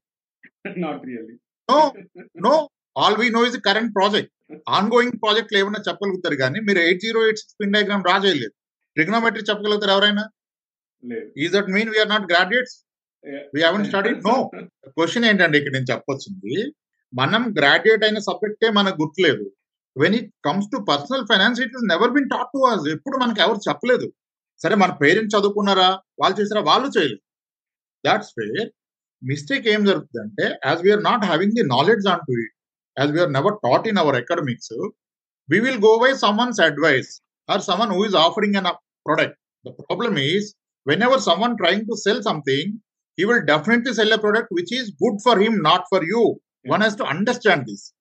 not 0.85 1.03
really 1.09 1.35
no 1.69 1.79
no 2.47 2.55
all 2.97 3.15
we 3.21 3.27
know 3.35 3.43
is 3.49 3.55
the 3.57 3.65
current 3.69 3.91
project 3.99 4.31
ongoing 4.77 5.17
project 5.23 5.53
ఏమైనా 5.61 5.81
చెప్పగలుగుతారు 5.89 6.37
కానీ 6.41 6.59
మీరు 6.69 6.81
eight 6.87 7.03
zero 7.05 7.21
eight 7.27 7.41
six 7.41 7.57
pin 7.61 7.75
diagram 7.77 8.03
draw 8.07 8.15
చేయలేదు 8.25 8.55
trigonometry 8.97 9.43
చెప్పగలుగుతారు 9.51 9.93
ఎవరైనా 9.97 10.25
లేదు 10.25 10.34
is 11.44 11.54
that 11.56 11.70
mean 11.76 11.90
we are 11.94 12.10
not 12.14 12.26
graduates 12.32 12.76
we 13.56 13.62
haven't 13.66 13.86
study 13.90 14.12
no 14.30 14.36
question 14.98 15.26
ఏంటంటే 15.30 15.56
ఇక్కడ 15.60 15.74
నేను 15.78 15.90
చెప్పొచ్చింది. 15.94 16.56
మనం 17.14 17.42
గ్రాడ్యుయేట్ 17.60 18.04
అయిన 18.08 18.20
సబ్జెక్టే 18.30 18.70
మనకు 18.80 18.98
గుర్తులేదు. 19.04 19.46
When 19.96 20.16
it 20.20 20.30
comes 20.48 20.70
to 20.74 20.78
personal 20.92 21.26
finance 21.32 21.60
it 21.66 21.76
is 21.78 21.86
never 21.94 22.14
been 22.16 22.30
taught 22.34 22.52
to 22.56 22.62
us 22.72 22.86
ఎప్పుడు 22.96 23.18
మనకు 23.24 23.40
ఎవరు 23.46 23.60
చెప్పలేదు. 23.68 24.08
సరే 24.64 24.76
మన 24.82 24.92
పేరెంట్స్ 25.04 25.36
చదువుకున్నారా? 25.36 25.90
వాళ్ళు 26.22 26.36
చేసారా 26.40 26.62
వాళ్ళు 26.72 26.90
చేయలేదు. 26.98 27.22
దాట్స్ 28.04 28.34
వేర్ 28.40 28.68
మిస్టేక్ 29.22 29.66
ఏం 29.74 29.82
జరుగుతుందంటే 29.90 30.46
as 30.68 30.82
we are 30.86 31.04
not 31.10 31.26
having 31.32 31.56
the 31.60 31.66
knowledge 31.76 32.08
on 32.14 32.24
to 32.28 32.34
it 32.44 32.56
as 32.98 33.12
we are 33.16 33.34
never 33.38 33.58
taught 33.66 33.88
in 33.92 34.00
our 34.04 34.18
academics 34.22 34.76
we 35.50 35.58
will 35.64 35.80
go 35.80 35.90
by 36.02 36.12
someone's 36.22 36.60
advice 36.68 37.10
or 37.50 37.58
someone 37.66 37.92
who 37.96 38.04
is 38.08 38.16
offering 38.22 38.54
an 38.60 38.66
up 38.66 38.78
product. 39.06 39.34
The 39.66 39.74
problem 39.80 40.14
is 40.32 40.44
whenever 40.86 41.20
someone 41.20 41.58
trying 41.58 41.86
to 41.86 41.98
sell 41.98 42.22
something, 42.24 42.82
he 43.18 43.26
will 43.26 43.44
definitely 43.46 43.94
sell 43.94 44.12
a 44.14 44.18
product 44.18 44.48
which 44.52 44.72
is 44.72 44.92
good 45.02 45.18
for 45.24 45.40
him, 45.40 45.62
not 45.62 45.86
for 45.90 46.04
you. 46.04 46.40
One 46.64 46.82
has 46.82 46.96
to 46.96 47.06
understand 47.06 47.66
this. 47.68 47.94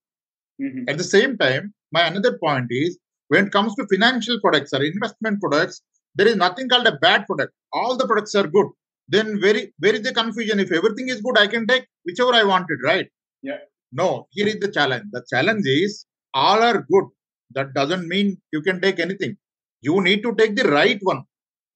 Mm-hmm. 0.61 0.89
At 0.89 0.99
the 0.99 1.05
same 1.05 1.37
time, 1.37 1.75
my 1.93 2.07
another 2.07 2.39
point 2.39 2.69
is 2.71 2.99
when 3.29 3.47
it 3.47 3.53
comes 3.53 3.75
to 3.75 3.87
financial 3.93 4.41
products 4.41 4.73
or 4.73 4.83
investment 4.83 5.41
products, 5.41 5.83
there 6.15 6.29
is 6.29 6.37
nothing 6.37 6.69
called 6.69 6.87
a 6.87 6.97
bad 7.07 7.27
product. 7.27 7.53
All 7.73 7.97
the 7.97 8.07
products 8.07 8.35
are 8.35 8.47
good. 8.47 8.69
Then 9.09 9.41
very 9.41 9.75
where 9.79 9.95
is 9.95 10.03
the 10.03 10.15
confusion? 10.15 10.61
If 10.61 10.73
everything 10.73 11.09
is 11.09 11.21
good, 11.21 11.39
I 11.39 11.47
can 11.47 11.67
take 11.67 11.87
whichever 12.05 12.33
I 12.33 12.45
wanted, 12.45 12.79
right? 12.83 13.09
Yeah. 13.43 13.59
No, 13.93 14.27
here 14.31 14.47
is 14.47 14.61
the 14.61 14.69
challenge. 14.69 15.05
The 15.13 15.25
challenge 15.29 15.67
is 15.67 16.07
all 16.33 16.63
are 16.63 16.87
good. 16.91 17.05
That 17.51 17.75
doesn't 17.75 18.09
mean 18.09 18.41
you 18.53 18.63
can 18.63 18.81
take 18.81 18.99
anything. 18.99 19.37
You 19.83 20.01
need 20.01 20.23
to 20.23 20.35
take 20.35 20.57
the 20.57 20.69
right 20.71 20.99
one. 21.03 21.25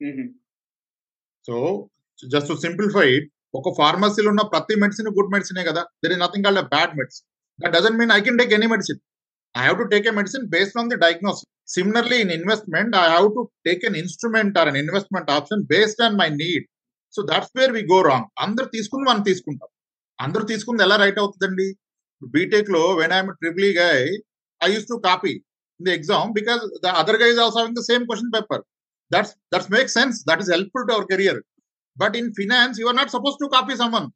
Mm-hmm. 0.02 0.28
So 1.48 1.56
just 2.18 2.52
simplify 2.66 3.04
it 3.16 3.28
ఒక 3.58 3.68
ఫార్మసీలో 3.80 4.28
ఉన్న 4.32 4.42
ప్రతి 4.54 4.74
medicine 4.82 5.08
good 5.18 5.30
మెడిసినే 5.34 5.62
కదా? 5.68 5.82
There 6.02 6.12
is 6.14 6.22
nothing 6.24 6.46
called 6.46 6.68
bad 6.74 6.92
medicine 7.00 7.26
that 7.58 7.72
doesn't 7.76 7.96
mean 8.00 8.12
I 8.16 8.20
can 8.26 8.38
take 8.40 8.52
any 8.56 8.68
medicine 8.74 9.00
I 9.54 9.62
have 9.66 9.78
to 9.82 9.86
take 9.92 10.06
a 10.10 10.14
medicine 10.18 10.44
based 10.54 10.78
on 10.80 10.90
the 10.92 10.98
diagnosis 11.04 11.46
similarly 11.74 12.18
in 12.24 12.32
investment 12.38 12.92
I 13.02 13.06
have 13.14 13.28
to 13.36 13.42
take 13.68 13.82
an 13.88 13.96
instrument 14.02 14.58
or 14.60 14.70
an 14.72 14.78
investment 14.82 15.30
option 15.36 15.62
based 15.72 16.02
on 16.06 16.16
my 16.22 16.28
need 16.42 16.66
so 17.14 17.22
that's 17.30 17.52
where 17.58 17.72
we 17.76 17.82
go 17.92 17.98
wrong 18.10 18.28
అందరు 18.44 18.68
తీసుకుని 18.76 19.04
మనం 19.10 19.22
తీసుకుంటాం. 19.28 19.68
అందరు 20.18 20.44
తీసుకుంది 20.52 20.82
ఎలా 20.86 20.96
right 21.02 21.20
అవుతుందండి? 21.22 21.68
బీటెక్లో 22.22 22.82
when 23.00 23.12
I'm 23.16 23.30
triple 23.40 23.68
guy 23.80 23.98
I 24.60 24.68
use 24.74 24.88
to 24.92 24.96
copy 25.08 25.32
in 25.80 25.86
the 25.88 25.92
exam 25.98 26.30
because 26.38 26.62
the 26.84 26.94
other 27.00 27.20
guys 27.22 27.38
also 27.44 27.58
having 27.60 27.78
the 27.80 27.84
same 27.90 28.04
question 28.08 28.32
paper 28.36 28.62
That's 29.10 29.34
that 29.50 29.68
makes 29.70 29.94
sense. 29.94 30.22
That 30.24 30.40
is 30.40 30.50
helpful 30.50 30.86
to 30.88 30.94
our 30.96 31.04
career. 31.06 31.42
But 31.96 32.14
in 32.14 32.32
finance, 32.34 32.78
you 32.78 32.88
are 32.88 32.94
not 32.94 33.10
supposed 33.10 33.38
to 33.40 33.48
copy 33.48 33.74
someone 33.74 34.10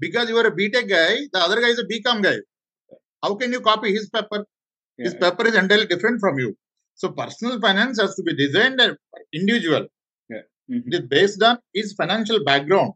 because 0.00 0.28
you 0.28 0.36
are 0.38 0.46
a 0.46 0.52
BTech 0.52 0.88
guy. 0.88 1.28
The 1.32 1.40
other 1.40 1.60
guy 1.60 1.68
is 1.68 1.78
a 1.78 1.84
BCom 1.84 2.22
guy. 2.22 2.36
How 3.22 3.34
can 3.34 3.52
you 3.52 3.60
copy 3.60 3.92
his 3.92 4.08
paper? 4.08 4.46
Yeah. 4.96 5.04
His 5.04 5.14
paper 5.14 5.46
is 5.46 5.54
entirely 5.54 5.86
different 5.86 6.20
from 6.20 6.38
you. 6.38 6.56
So 6.94 7.10
personal 7.10 7.60
finance 7.60 8.00
has 8.00 8.14
to 8.16 8.22
be 8.22 8.34
designed 8.34 8.80
individual. 9.32 9.86
Yeah. 10.28 10.42
Mm-hmm. 10.70 10.88
It 10.88 10.94
is 10.94 11.00
based 11.08 11.42
on 11.42 11.58
his 11.72 11.92
financial 11.94 12.44
background. 12.44 12.92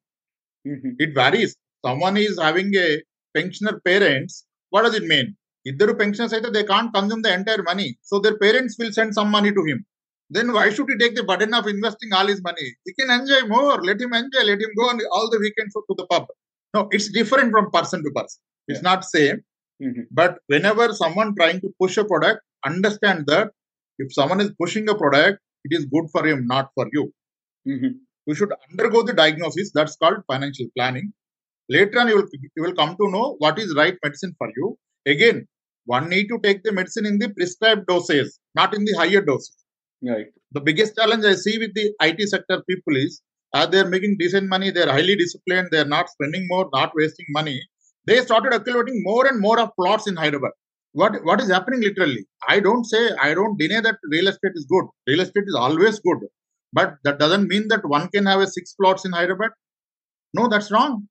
Mm-hmm. 0.66 0.90
It 0.98 1.14
varies. 1.14 1.56
Someone 1.84 2.16
is 2.16 2.38
having 2.40 2.74
a 2.74 3.02
pensioner 3.36 3.80
parents. 3.80 4.46
What 4.70 4.82
does 4.82 4.94
it 4.94 5.04
mean? 5.04 5.36
Idharu 5.66 5.98
pensioners 5.98 6.30
they 6.30 6.64
can't 6.64 6.92
consume 6.94 7.22
the 7.22 7.32
entire 7.32 7.62
money. 7.62 7.98
So 8.02 8.20
their 8.20 8.38
parents 8.38 8.76
will 8.78 8.92
send 8.92 9.14
some 9.14 9.30
money 9.30 9.52
to 9.52 9.64
him 9.64 9.84
then 10.30 10.52
why 10.52 10.70
should 10.70 10.88
he 10.88 10.96
take 10.98 11.14
the 11.14 11.24
burden 11.24 11.54
of 11.54 11.66
investing 11.66 12.12
all 12.12 12.26
his 12.26 12.42
money? 12.42 12.76
He 12.84 12.92
can 12.92 13.10
enjoy 13.10 13.46
more. 13.46 13.82
Let 13.82 14.00
him 14.00 14.12
enjoy. 14.12 14.42
Let 14.44 14.60
him 14.60 14.70
go 14.76 14.88
on 14.90 15.00
all 15.12 15.30
the 15.30 15.38
weekends 15.38 15.74
to 15.74 15.94
the 15.96 16.06
pub. 16.06 16.26
No, 16.74 16.88
it's 16.90 17.10
different 17.10 17.50
from 17.50 17.70
person 17.70 18.02
to 18.02 18.10
person. 18.10 18.40
It's 18.66 18.82
not 18.82 19.04
same. 19.04 19.42
Mm-hmm. 19.82 20.02
But 20.10 20.38
whenever 20.48 20.92
someone 20.92 21.34
trying 21.34 21.60
to 21.62 21.72
push 21.80 21.96
a 21.96 22.04
product, 22.04 22.42
understand 22.66 23.24
that 23.28 23.50
if 23.98 24.12
someone 24.12 24.40
is 24.40 24.50
pushing 24.60 24.88
a 24.88 24.94
product, 24.94 25.40
it 25.64 25.76
is 25.76 25.86
good 25.86 26.10
for 26.12 26.26
him, 26.26 26.46
not 26.46 26.70
for 26.74 26.86
you. 26.92 27.12
Mm-hmm. 27.66 27.92
You 28.26 28.34
should 28.34 28.52
undergo 28.70 29.02
the 29.02 29.14
diagnosis. 29.14 29.70
That's 29.72 29.96
called 29.96 30.18
financial 30.26 30.66
planning. 30.76 31.12
Later 31.70 32.00
on, 32.00 32.08
you 32.08 32.16
will 32.16 32.28
you 32.56 32.62
will 32.62 32.74
come 32.74 32.96
to 32.96 33.10
know 33.10 33.36
what 33.38 33.58
is 33.58 33.74
right 33.74 33.96
medicine 34.04 34.34
for 34.36 34.48
you. 34.56 34.76
Again, 35.06 35.46
one 35.86 36.08
need 36.10 36.28
to 36.28 36.38
take 36.42 36.62
the 36.62 36.72
medicine 36.72 37.06
in 37.06 37.18
the 37.18 37.30
prescribed 37.30 37.86
doses, 37.86 38.38
not 38.54 38.74
in 38.74 38.84
the 38.84 38.92
higher 38.92 39.22
doses. 39.22 39.56
Right. 40.00 40.26
the 40.52 40.60
biggest 40.60 40.94
challenge 40.94 41.24
i 41.24 41.34
see 41.34 41.58
with 41.58 41.74
the 41.74 41.92
it 42.00 42.28
sector 42.28 42.62
people 42.70 42.96
is 42.96 43.20
as 43.54 43.68
they're 43.70 43.88
making 43.88 44.16
decent 44.18 44.48
money 44.48 44.70
they're 44.70 44.92
highly 44.96 45.16
disciplined 45.16 45.68
they're 45.72 45.92
not 45.96 46.08
spending 46.08 46.46
more 46.48 46.68
not 46.72 46.92
wasting 46.94 47.26
money. 47.30 47.60
They 48.06 48.20
started 48.20 48.54
accumulating 48.54 49.02
more 49.02 49.26
and 49.26 49.40
more 49.40 49.58
of 49.60 49.70
plots 49.76 50.06
in 50.08 50.16
hyderabad. 50.16 50.52
What 50.92 51.24
what 51.24 51.40
is 51.40 51.50
happening 51.50 51.80
literally? 51.80 52.26
I 52.48 52.60
don't 52.60 52.84
say 52.84 53.10
i 53.20 53.34
don't 53.34 53.58
deny 53.58 53.80
that 53.80 53.98
real 54.10 54.28
estate 54.28 54.52
is 54.54 54.66
good. 54.70 54.86
Real 55.08 55.20
estate 55.20 55.44
is 55.46 55.54
always 55.54 55.98
good. 55.98 56.18
But 56.72 56.94
that 57.04 57.18
doesn't 57.18 57.48
mean 57.48 57.66
that 57.68 57.84
one 57.84 58.08
can 58.08 58.26
have 58.26 58.40
a 58.40 58.46
six 58.46 58.74
plots 58.74 59.04
in 59.04 59.12
hyderabad. 59.12 59.50
No 60.34 60.48
that's 60.48 60.70
wrong. 60.70 61.08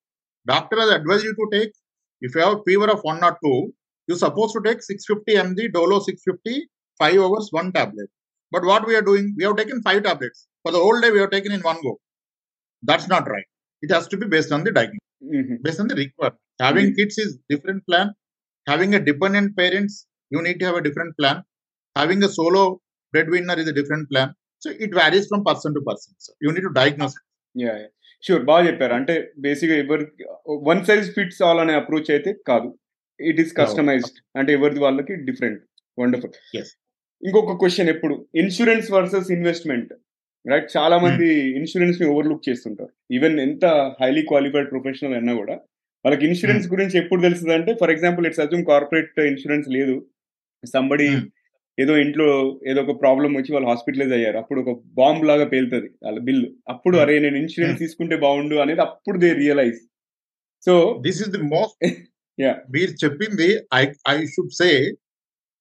Doctor 0.47 0.79
has 0.79 0.89
advised 0.91 1.25
you 1.25 1.35
to 1.35 1.47
take 1.51 1.73
if 2.21 2.33
you 2.35 2.41
have 2.41 2.59
a 2.59 2.63
fever 2.63 2.89
of 2.89 3.01
one 3.01 3.23
or 3.23 3.37
two 3.43 3.73
you're 4.07 4.17
supposed 4.17 4.53
to 4.53 4.61
take 4.63 4.81
650 4.81 5.33
MD, 5.49 5.73
dolo 5.73 5.99
650 5.99 6.69
five 6.97 7.19
hours 7.19 7.49
one 7.51 7.71
tablet 7.73 8.09
but 8.52 8.64
what 8.70 8.82
we 8.88 8.94
are 8.98 9.06
doing 9.10 9.26
we 9.38 9.44
have 9.46 9.56
taken 9.60 9.78
five 9.88 10.00
tablets 10.08 10.40
for 10.64 10.72
the 10.76 10.82
whole 10.84 10.98
day 11.04 11.10
we 11.10 11.20
have 11.22 11.32
taken 11.36 11.52
in 11.52 11.62
one 11.70 11.80
go 11.86 11.92
that's 12.82 13.08
not 13.14 13.24
right 13.34 13.48
it 13.82 13.90
has 13.96 14.06
to 14.12 14.18
be 14.22 14.26
based 14.34 14.52
on 14.56 14.62
the 14.66 14.72
diagnosis 14.78 15.08
hmm. 15.32 15.56
based 15.64 15.80
on 15.82 15.88
the 15.90 15.96
requirement. 15.96 16.38
Having 16.60 16.88
kids 16.96 17.16
is 17.18 17.30
different 17.52 17.80
plan. 17.88 18.06
Having 18.66 18.90
a 18.94 19.00
dependent 19.00 19.48
parents, 19.60 19.94
you 20.32 20.40
need 20.46 20.58
to 20.60 20.66
have 20.68 20.76
a 20.80 20.84
different 20.86 21.12
plan. 21.18 21.36
Having 21.96 22.20
a 22.22 22.30
solo 22.38 22.62
breadwinner 23.14 23.56
is 23.62 23.68
a 23.68 23.76
different 23.78 24.04
plan. 24.10 24.28
So 24.62 24.70
it 24.84 24.92
varies 25.00 25.26
from 25.30 25.40
person 25.44 25.70
to 25.76 25.80
person. 25.88 26.12
So 26.24 26.32
you 26.44 26.52
need 26.52 26.66
to 26.68 26.74
diagnose. 26.80 27.16
it. 27.18 27.24
Yeah 27.54 27.72
sure 28.22 28.44
బాగా 28.50 28.62
చెప్పారు 28.68 28.94
అంటే 28.98 29.14
basic 29.44 29.72
ఎవరి 29.74 30.04
one 30.68 30.80
size 30.88 31.08
fits 31.16 31.40
all 31.46 31.60
అనే 31.62 31.74
approach 31.80 32.10
అయితే 32.14 32.30
కాదు 32.50 32.68
it 33.20 33.40
is 33.42 33.52
customised 33.58 34.18
అంటే 34.40 34.50
ఎవరిది 34.58 34.80
వాళ్ళకి 34.86 35.16
డిఫరెంట్ 35.28 35.60
వండర్ఫుల్ 35.98 36.36
Yes. 36.58 36.68
ఇంకొక 37.23 37.59
క్వశ్చన్ 37.59 37.89
ఎప్పుడు? 37.89 38.25
ఇన్సూరెన్స్ 38.35 38.91
వర్సెస్ 38.91 39.31
ఇన్వెస్ట్మెంట్ 39.31 39.93
రైట్ 40.49 40.77
చాలా 40.77 40.97
మంది 40.97 41.51
ఇన్సూరెన్స్ని 41.51 42.07
ఓవర్లుక్ 42.07 42.49
చేస్తుంటారు. 42.49 43.15
ఈవెన్ 43.15 43.39
ఎంత 43.39 43.65
హైలీ 44.01 44.21
క్వాలిఫైడ్ 44.21 44.71
ప్రొఫెషనల్ 44.71 45.13
అయినా 45.13 45.33
కూడా 45.33 45.53
వాళ్ళకి 46.05 46.25
ఇన్సూరెన్స్ 46.25 46.67
గురించి 46.67 46.97
ఎప్పుడు 46.97 47.21
తెలుస్తుంది 47.21 47.53
అంటే 47.53 47.73
for 47.73 47.91
example 47.91 48.27
it's 48.27 48.39
assume 48.39 48.65
corporate 48.65 49.19
insurance 49.19 49.69
లేదు. 49.69 50.05
Somebody 50.65 51.09
Hmm. 51.09 51.25
ఏదో 51.79 51.97
ఇంట్లో 51.97 52.59
ఏదో 52.67 52.81
ఒక 52.81 53.01
ప్రాబ్లం 53.01 53.33
వచ్చి 53.33 53.53
వాళ్ళు 53.53 53.69
హాస్పిటలైజ్ 53.69 54.13
అయ్యారు. 54.13 54.37
అప్పుడు 54.37 54.61
ఒక 54.61 54.81
బాంబ్ 54.87 55.25
లాగా 55.25 55.45
పేలుతుంది 55.45 55.89
వాళ్ళ 56.03 56.19
బిల్లు 56.19 56.53
అప్పుడు 56.69 56.95
Hmm. 56.95 57.05
అరే 57.05 57.19
నేను 57.19 57.35
ఇన్సూరెన్స్ 57.35 57.79
తీసుకుంటే 57.79 58.15
బాగుండు 58.15 58.55
అనేది 58.55 58.81
అప్పుడు 58.81 59.19
they 59.19 59.33
realise 59.33 59.77
so 60.65 61.03
is 61.07 61.19
the 61.25 61.41
most. 61.41 61.81
Yeah. 62.41 62.53
మీరు 62.71 63.05
చెప్పింది 63.05 63.59
I 63.73 63.85
I 64.07 64.25
should 64.25 64.51
say 64.51 64.91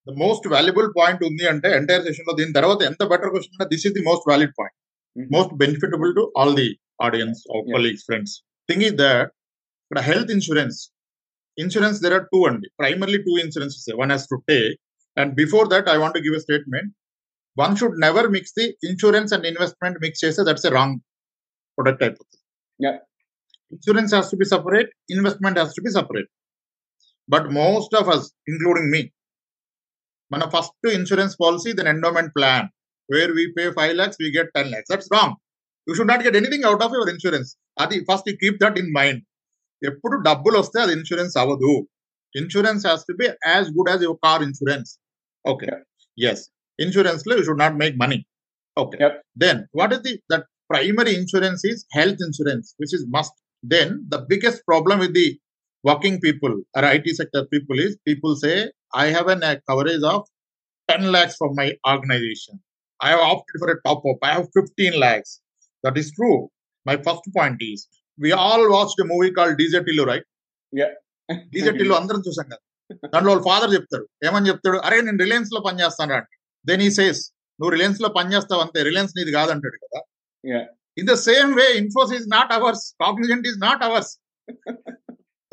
the 0.07 0.13
most 0.25 0.47
valuable 0.55 0.89
point 0.99 1.23
ఉంది 1.29 1.45
అంటే 1.53 1.69
ఎంటైర్ 1.79 2.05
సెషన్లో 2.09 2.33
దీని 2.41 2.53
తర్వాత 2.59 2.81
ఎంత 2.91 3.03
బెటర్ 3.13 3.31
క్వశ్చన్ 3.35 3.55
అంటే 3.57 3.69
this 3.73 3.87
is 3.89 3.95
the 3.97 4.03
most 4.11 4.27
valid 4.31 4.53
point. 4.59 4.77
Most 5.17 5.55
benefitable 5.63 6.13
to 6.19 6.25
all 6.41 6.55
the 6.61 6.69
audience. 7.07 7.41
Colleagues 7.75 8.05
friends 8.09 8.35
thing 8.69 8.85
is 8.89 8.97
that 9.05 9.31
ఇక్కడ 9.85 10.01
health 10.11 10.31
insurance 10.37 10.79
insurance 11.59 11.99
there 12.05 12.15
are 12.19 12.27
two 12.35 12.41
అండి 12.51 12.69
primarily 12.81 13.19
two 13.27 13.35
insurances 13.45 13.87
one 14.03 14.11
has 14.13 14.27
to 14.33 14.39
take 14.53 14.77
and 15.17 15.33
before 15.43 15.67
that 15.75 15.89
I 15.95 15.97
want 16.03 16.19
give 16.27 16.37
a 16.39 16.43
statement 16.47 16.91
one 17.57 17.75
should 17.81 17.99
never 18.07 18.29
mix 18.37 18.55
the 18.59 18.67
insurance 18.89 19.31
and 19.37 19.47
investment 19.53 19.99
mix 20.05 20.23
చేస్తే 20.25 20.43
that's 20.49 20.67
a 20.71 20.73
wrong 20.79 20.97
product 21.79 22.03
అయిపోతుంది. 22.07 22.41
Insurance 23.75 24.13
has 24.15 24.29
to 24.33 24.37
be 24.43 24.47
separate 24.55 24.91
investment 25.15 25.59
has 25.61 25.73
to 25.79 25.83
be 25.87 25.93
separate 25.99 26.31
but 27.29 27.47
most 27.63 27.95
of 28.01 28.09
us 28.15 28.27
including 28.53 28.91
me 28.95 29.01
మన 30.31 30.45
first 30.55 30.89
insurance 30.99 31.35
policy 31.43 31.73
then 31.79 31.91
endowment 31.95 32.33
plan 32.39 32.67
where 33.09 33.33
we 33.39 33.45
pay 33.59 33.65
five 33.79 33.93
lakhs 34.01 34.19
we 34.23 34.29
get 34.39 34.51
ten 34.57 34.71
lakhs 34.71 34.91
that's 34.93 35.11
wrong 35.17 35.35
you 35.87 35.95
should 35.99 36.11
not 36.13 36.25
get 36.27 36.39
anything 36.43 36.67
out 36.71 36.85
of 36.87 36.95
your 36.99 37.11
insurance 37.15 37.51
అది 37.77 37.99
first 38.11 38.29
you 38.31 38.35
keep 38.45 38.59
that 38.65 38.79
in 38.83 38.91
mind 38.99 39.21
ఎప్పుడు 39.83 40.17
డబ్బులు 40.29 40.57
వస్తే 40.63 40.79
అది 40.83 40.93
insurance 40.99 41.35
అవ్వదు. 41.43 41.73
Insurance 42.35 42.83
has 42.87 43.05
to 43.09 43.15
be 43.21 43.27
as 43.49 43.69
good 43.77 43.91
as 43.93 44.03
your 44.03 44.21
car 44.27 44.43
insurance 44.43 44.91
okay 45.45 45.69
yes 46.19 46.45
ఇన్సూరెన్స్లో 46.79 47.35
you 47.39 47.45
should 47.49 47.63
not 47.65 47.79
make 47.83 47.97
money 48.05 48.19
okay 48.77 48.97
Yep. 49.03 49.15
Then 49.45 49.61
what 49.81 49.95
is 49.97 50.05
the 50.09 50.15
that 50.33 50.47
primary 50.71 51.13
insurance 51.15 51.61
is 51.65 51.77
health 51.91 52.21
insurance, 52.27 52.75
which 52.77 52.93
is 52.93 53.03
must. 53.07 53.35
Then 53.65 53.89
the 54.09 54.19
biggest 54.31 54.59
problem 54.71 54.97
with 54.99 55.13
the 55.15 55.27
working 55.85 56.17
people 56.21 56.55
or 56.75 56.83
IT 56.87 57.07
sector 57.21 57.43
people 57.47 57.79
is 57.79 57.93
people 58.09 58.33
say, 58.37 58.55
I 58.93 59.07
have 59.15 59.29
an 59.35 59.45
coverage 59.71 60.05
of 60.15 60.27
ten 60.89 61.07
lakhs 61.17 61.39
for 61.43 61.53
my 61.61 61.69
organisation 61.93 62.59
I 63.01 63.11
have 63.15 63.25
opted 63.33 63.59
for 63.63 63.73
top 63.89 64.05
up 64.13 64.25
I 64.31 64.33
have 64.37 64.47
fifteen 64.59 64.99
lakhs 65.07 65.35
that 65.85 65.99
is 66.03 66.11
true 66.19 66.31
my 66.87 66.97
first 67.09 67.29
point 67.39 67.65
is 67.71 67.85
we 68.19 68.31
all 68.45 68.67
watch 68.77 68.95
the 69.01 69.07
movie 69.15 69.31
call 69.39 69.53
DJ Tillu 69.63 70.01
right 70.13 70.29
DJ Tillu 71.55 71.93
అందరం 72.01 72.21
చూసాం 72.27 72.47
కదా. 72.53 72.63
దాంట్లో 73.13 73.31
వాళ్ళ 73.33 73.43
father 73.51 73.71
చెప్తాడు. 73.77 74.05
ఏమని 74.27 74.49
చెప్తాడు? 74.51 74.79
అరే 74.87 74.97
నేను 75.07 75.19
రిలయన్స్లో 75.25 75.61
పనిచేస్తాను 75.69 76.13
అంటే 76.19 76.37
దెన్ 76.65 76.83
ఈ 76.89 76.91
సేస్ 76.99 77.23
నువ్వు 77.59 77.71
రిలయన్స్లో 77.75 78.09
పనిచేస్తావు 78.19 78.61
అంతే. 78.65 78.79
రిలయన్స్ 78.89 79.15
నీది 79.17 79.33
కాదంటాడు 79.39 79.79
కదా. 79.85 80.01
In 81.01 81.09
the 81.11 81.15
same 81.29 81.51
way 81.61 81.67
Infosys 81.83 82.27
not 82.37 82.53
ours 82.59 82.85
Cognizant 83.05 83.47
is 83.51 83.59
not 83.67 83.83
ours 83.89 84.13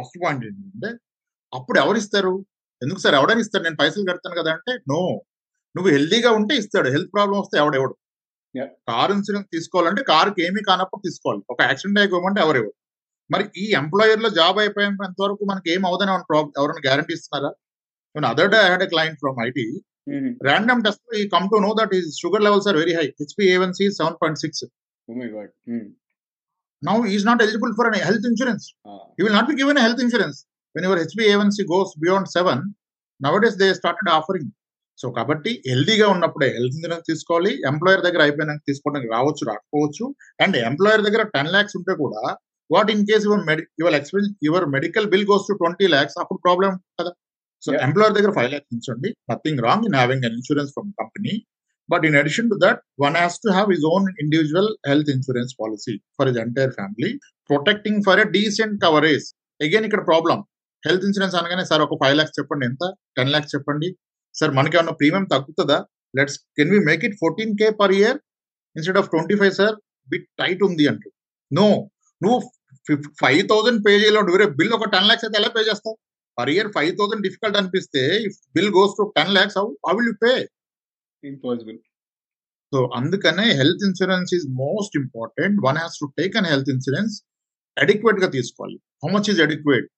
first 0.00 0.24
point 0.24 0.44
ఏంటంటే 0.44 0.98
అప్పుడు 1.54 1.78
ఎవరు 1.78 1.96
ఇస్తారు? 1.96 2.46
ఎందుకు 2.82 2.98
సార్ 2.98 3.14
ఎవడని 3.14 3.40
ఇస్తాడు 3.40 3.64
నేను 3.64 3.76
పైసలు 3.80 4.04
కడతాను 4.10 4.42
కదా 4.42 4.52
అంటే 4.52 4.72
నో 4.72 5.22
నువ్వు 5.76 5.92
హెల్దీగా 5.92 6.30
ఉంటే 6.30 6.56
ఇస్తాడు. 6.56 6.88
హెల్త్ 6.88 7.12
ప్రాబ్లం 7.14 7.40
వస్తే 7.40 7.58
ఎవడెవడు. 7.58 7.96
కార్ 8.90 9.12
ఇన్సూరెన్స్ 9.12 9.48
తీసుకోవాలంటే 9.52 10.02
కార్కి 10.02 10.46
ఏమీ 10.46 10.60
కానప్పుడు 10.68 11.02
తీసుకోవాలి. 11.02 11.42
ఒక 11.50 11.62
యాక్సిడెంట్ 11.62 11.98
అయిపోమంటే 11.98 12.40
ఎవరెవరు 12.40 12.72
మరి 13.30 13.44
ఈ 13.56 13.70
ఎంప్లాయర్లో 13.70 14.28
జాబ్ 14.28 14.58
అయిపోయేంత 14.58 15.20
వరకు 15.20 15.44
మనకి 15.44 15.72
ఏం 15.74 15.86
అవదని 15.86 16.12
ఎవరైనా 16.60 16.82
గ్యారంటీ 16.88 17.12
ఇస్తున్నారా? 17.14 17.50
Other 18.32 18.50
day 18.50 18.56
had 18.56 18.82
a 18.82 18.86
client 18.86 19.18
from 19.18 19.38
IT 19.46 19.66
random 20.42 20.82
test 20.84 21.16
he 21.20 21.28
come 21.28 21.48
to 21.52 21.56
know 21.56 21.74
that 21.80 21.94
is 21.94 22.08
sugar 22.22 22.42
levels 22.42 22.68
are 22.68 22.76
very 22.76 22.94
high 22.94 23.04
HP 23.20 23.44
A1C 23.54 23.90
seven 23.90 24.16
point 24.22 24.38
six 24.38 24.64
now 26.82 27.06
is 27.06 27.26
not 27.26 27.42
eligible 27.42 27.74
for 27.74 27.90
health 27.94 28.26
insurance 28.26 28.66
you 29.18 29.24
will 29.26 29.32
not 29.32 29.48
be 29.48 29.54
given 29.54 29.76
a 29.76 29.80
health 29.80 30.00
insurance. 30.00 30.46
When 30.72 30.84
your 30.84 30.96
HbA1c 30.96 31.66
goes 31.66 31.94
beyond 31.94 32.28
seven. 32.28 32.74
Nowadays 33.20 33.56
they 33.56 33.72
started 33.72 34.08
offering. 34.08 34.52
So 34.98 35.10
కాబట్టి 35.10 35.50
హెల్దీగా 35.68 36.06
ఉన్నప్పుడే 36.08 36.48
health 36.56 36.74
insurance 36.76 37.06
తీసుకోవాలి 37.10 37.52
employer 37.70 38.02
దగ్గర 38.06 38.20
అయిపోయినాక 38.22 38.62
తీసుకోవడానికి 38.68 39.10
రావచ్చు 39.12 39.42
రాకపోవచ్చు. 39.50 40.04
And 40.44 40.56
employer 40.56 41.02
దగ్గర 41.02 41.22
టెన్ 41.36 41.48
ల్యాక్స్ 41.48 41.76
ఉంటే 41.76 41.94
కూడా 42.02 42.22
what 42.70 42.90
in 42.90 43.04
case 43.06 43.24
your 43.28 43.42
medi 43.48 43.62
your 43.80 43.94
expense 43.94 44.28
your 44.48 44.66
medical 44.76 45.06
bill 45.14 45.26
goes 45.30 45.46
to 45.48 45.54
twenty 45.54 45.86
lakhs 45.86 46.18
అప్పుడు 46.20 46.40
ప్రాబ్లం 46.46 46.70
కదా. 47.00 47.12
సో. 47.62 47.70
ఎంప్లాయర్ 47.86 48.14
దగ్గర 48.18 48.32
ఫైవ్ 48.38 48.50
ల్యాక్స్ 48.50 48.72
ఉంచండి. 48.76 49.10
Nothing 49.30 49.60
wrong 49.66 49.84
in 49.88 49.96
having 50.00 50.24
an 50.28 50.36
insurance 50.38 50.72
from 50.76 50.92
company 51.00 51.34
but 51.88 52.04
in 52.08 52.16
addition 52.16 52.50
to 52.50 52.56
that 52.64 52.80
one 53.00 53.16
has 53.16 53.36
to 53.44 53.48
have 53.50 53.68
his 53.74 53.86
own 53.94 54.06
individual 54.24 54.70
health 54.88 55.10
insurance 55.10 55.52
policy 55.60 55.94
for 56.16 56.28
his 56.28 56.38
entire 56.38 56.72
family 56.78 57.10
protecting 57.50 58.00
for 58.06 58.20
a 58.20 58.26
decent 58.36 58.76
coverage 58.84 59.26
again 59.60 59.86
ఇక్కడ 59.88 60.06
problem 60.10 60.38
health 60.86 61.04
insurance 61.08 61.36
అనగానే 61.40 61.64
sir 61.64 61.82
ఒక 61.86 61.96
five 62.02 62.16
lakhs 62.18 62.36
చెప్పండి 62.38 62.64
ఎంత? 62.66 62.84
Ten 63.16 63.32
lakhs 63.34 63.54
చెప్పండి. 63.54 63.88
Sir 64.34 64.52
మనకి 64.58 64.76
ఏమన్నా 64.78 64.94
premium 65.00 65.24
తగ్గుతుందా? 65.34 65.78
Let's 66.18 66.38
can 66.58 66.72
we 66.74 66.78
make 66.90 67.02
it 67.08 67.16
fourteen 67.22 67.52
K 67.60 67.68
per 67.80 67.94
year 67.98 68.18
instead 68.76 68.98
of 69.00 69.08
twenty 69.14 69.36
five 69.40 69.54
sir 69.60 69.74
bit 70.08 70.26
tight 70.40 70.62
ఉంది 70.68 70.84
అంటూ. 70.92 71.08
నో 71.50 71.66
నువ్వు 72.20 72.38
ఫైవ్ 73.22 73.42
థౌసండ్ 73.52 73.80
పే 73.86 73.92
చేయాలి 74.02 74.32
వేరే 74.34 74.46
బిల్ 74.58 74.74
ఒక 74.78 74.88
టెన్ 74.94 75.08
లాక్స్ 75.10 75.24
అయితే 75.26 75.38
ఎలా 75.40 75.50
పే 75.56 75.62
చేస్తావు? 75.70 75.96
Per 76.38 76.50
year 76.54 76.68
five 76.76 76.92
thousand 76.98 77.24
difficult 77.26 77.56
అనిపిస్తే 77.60 78.02
if 78.26 78.36
bill 78.56 78.72
goes 78.78 78.94
to 78.98 79.04
ten 79.16 79.32
lakhs 79.38 79.56
how 79.60 79.66
will 79.98 80.10
you 80.10 80.16
pay 80.24 80.32
impossible 81.22 81.78
so 82.72 82.78
అందుకనే 82.98 83.46
health 83.60 83.82
insurance 83.88 84.30
is 84.36 84.46
most 84.62 84.94
important 85.02 85.56
one 85.66 85.78
has 85.80 85.96
to 86.02 86.06
take 86.20 86.36
an 86.40 86.48
health 86.52 86.70
insurance 86.74 87.14
అడిక్వేట్గా 87.76 88.28
తీసుకోవాలి. 88.36 88.78
How 89.02 89.08
much 89.16 89.28
is 89.32 89.40
adequate 89.46 89.88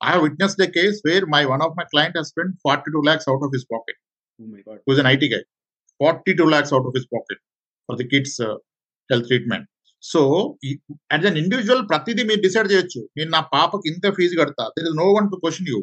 have 0.00 0.20
witness 0.26 0.56
the 0.62 0.66
case 0.76 0.98
where 1.06 1.26
my 1.34 1.42
one 1.52 1.62
of 1.66 1.74
my 1.78 1.86
client 1.92 2.16
he's 2.18 2.30
spend 2.32 2.54
forty 2.66 2.90
two 2.96 3.02
lakhs 3.08 3.28
out 3.30 3.44
of 3.46 3.54
his 3.56 3.66
pocket 3.74 4.00
oh 4.40 4.46
my 4.48 4.62
God 4.66 4.80
who's 4.86 4.98
an 4.98 5.08
IT 5.08 5.24
guy, 5.26 5.42
42 6.00 6.46
lakhs 6.46 6.72
out 6.72 6.86
of 6.88 6.94
his 6.94 7.06
pocket 7.06 7.38
for 7.88 7.94
the 7.96 8.06
kids' 8.06 8.36
uh, 8.40 8.56
health 9.10 9.26
treatment. 9.30 9.64
So 10.02 10.20
as 11.12 11.24
an 11.28 11.38
individual 11.40 11.82
ప్రతిదీ 11.92 12.22
మీరు 12.28 12.40
decide 12.44 12.68
చేయొచ్చు 12.72 13.00
నేను 13.16 13.30
నా 13.36 13.40
పాపకి 13.54 13.86
ఇంత 13.92 14.12
fee 14.18 14.34
కడతా 14.40 14.64
there 14.74 14.86
is 14.88 14.96
no 14.98 15.06
one 15.16 15.28
to 15.32 15.36
question 15.44 15.68
you 15.72 15.78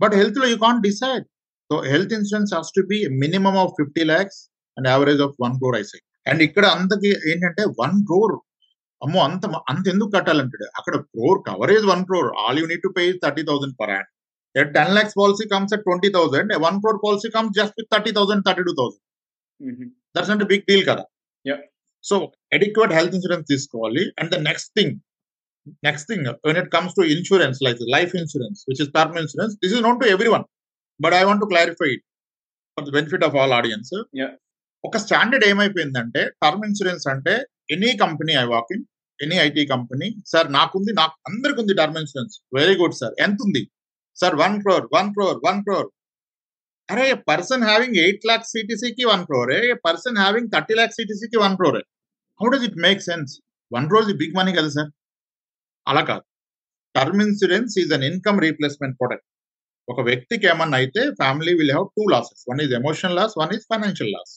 but 0.00 0.14
హెల్త్లో 0.20 0.46
you 0.52 0.56
can't 0.64 0.82
decide 0.88 1.24
so 1.70 1.76
health 1.92 2.14
insurance 2.18 2.52
has 2.56 2.70
to 2.76 2.82
be 2.92 2.98
minimum 3.24 3.58
of 3.62 3.72
fifty 3.80 4.04
lakhs 4.12 4.38
and 4.76 4.88
average 4.92 5.20
of 5.26 5.34
one 5.44 5.54
crore 5.60 5.76
I say 5.82 6.00
and 6.26 6.42
ఇక్కడ 6.48 6.64
అంతకి 6.76 7.10
ఏంటంటే 7.32 7.64
one 7.82 7.96
crore 8.08 8.34
అమ్మో 9.02 9.20
అంత 9.28 9.44
అంత 9.68 9.84
ఎందుకు 9.88 10.10
కట్టాలంటాడు 10.16 10.66
అక్కడ 10.78 10.94
crore 11.08 11.40
coverage 11.46 11.86
one 11.92 12.02
crore 12.04 12.30
all 12.42 12.58
you 12.60 12.66
need 12.66 12.82
to 12.82 12.92
pay 12.98 13.04
thirty 13.24 13.44
thousand 13.50 13.76
per 13.82 13.92
ad 13.96 14.08
A 14.54 14.64
10 14.66 14.94
lakhs 14.94 15.14
policy 15.14 15.46
comes 15.46 15.72
at 15.72 15.80
20,000. 15.84 16.50
A 16.50 16.58
1 16.60 16.80
crore 16.80 16.98
policy 16.98 17.30
comes 17.30 17.50
just 17.54 17.72
with 17.76 17.86
30,000, 17.88 18.42
32,000. 18.42 19.92
That's 20.14 20.28
not 20.28 20.42
a 20.42 20.48
big 20.52 20.62
deal 20.66 20.82
కదా 20.88 21.04
Yeah. 21.44 21.60
సో 22.04 22.16
adequate 22.52 22.92
health 22.96 23.14
insurance 23.18 23.46
తీసుకోవాలి 23.50 24.02
and 24.18 24.30
the 24.34 24.38
next 24.48 24.70
thing 24.78 24.94
next 25.86 26.08
thing 26.10 26.26
when 26.46 26.58
it 26.62 26.70
comes 26.74 26.94
to 26.98 27.04
insurance 27.14 27.58
like 27.66 27.80
life 27.96 28.12
insurance 28.20 28.60
which 28.70 28.82
is 28.84 28.90
term 28.96 29.16
insurance 29.22 29.54
this 29.62 29.74
is 29.76 29.84
known 29.88 30.00
to 30.02 30.08
everyone 30.36 30.44
but 31.00 31.16
I 31.20 31.22
want 31.28 31.42
to 31.44 31.48
clarify 31.52 31.90
it 31.96 32.04
for 32.76 32.86
the 32.88 32.92
benefit 32.98 33.26
of 33.28 33.36
all 33.40 33.54
audience 33.60 33.92
Yeah. 34.20 34.32
ఒక 34.84 34.96
standard 35.04 35.46
ఏమైపోయిందంటే 35.50 36.24
term 36.42 36.62
insurance 36.68 37.06
అంటే 37.14 37.34
any 37.70 37.90
company 37.96 38.34
I 38.36 38.44
walk 38.44 38.70
in 38.72 38.84
any 39.18 39.36
IT 39.38 39.62
company 39.66 40.08
sir 40.26 40.48
నాకుంది 40.52 40.92
నాకు 40.92 41.14
అందరికి 41.26 41.58
ఉంది 41.60 41.74
term 41.74 41.98
insurance 41.98 42.36
very 42.54 42.74
good 42.74 42.94
sir 42.94 43.14
ఎంత 43.20 43.38
ఉంది 43.42 43.62
sir 44.16 44.34
one 44.34 44.56
crore 44.62 44.86
one 44.94 45.10
crore 45.14 45.38
one 45.48 45.60
crore 45.62 45.88
అరే 46.88 47.06
పర్సన్ 47.28 47.62
హ్యావింగ్ 47.62 47.96
ఎయిట్ 47.96 48.24
లాక్ 48.26 48.46
సిటీసీకి 48.46 49.04
one 49.04 49.22
crore 49.24 49.58
a 49.68 49.74
person 49.86 50.18
having 50.18 50.48
thirty 50.54 50.74
lakh 50.74 50.92
సిటీసీకి 50.92 51.36
one 51.36 51.54
crore 51.56 51.82
how 52.40 52.48
does 52.48 52.64
it 52.64 52.78
make 52.78 53.02
sense 53.02 53.32
one 53.72 53.86
crore 53.88 54.12
big 54.14 54.34
money 54.36 54.52
కదా 54.52 54.68
sir 54.68 54.90
అలా 55.86 56.02
కాదు. 56.02 56.24
Term 56.94 57.22
insurance 57.22 57.74
is 57.78 57.92
an 57.92 58.04
income 58.04 58.40
replacement 58.40 58.96
product 58.98 59.26
ఒక 59.88 60.00
వ్యక్తికి 60.00 60.46
ఏమన్నా 60.46 60.76
అయితే 60.76 61.02
family 61.12 61.52
will 61.54 61.70
have 61.70 61.86
two 61.96 62.04
losses 62.12 62.42
one 62.50 62.60
is 62.60 62.72
emotional 62.72 63.16
loss 63.16 63.34
one 63.38 63.52
is 63.52 63.64
financial 63.72 64.12
loss 64.12 64.32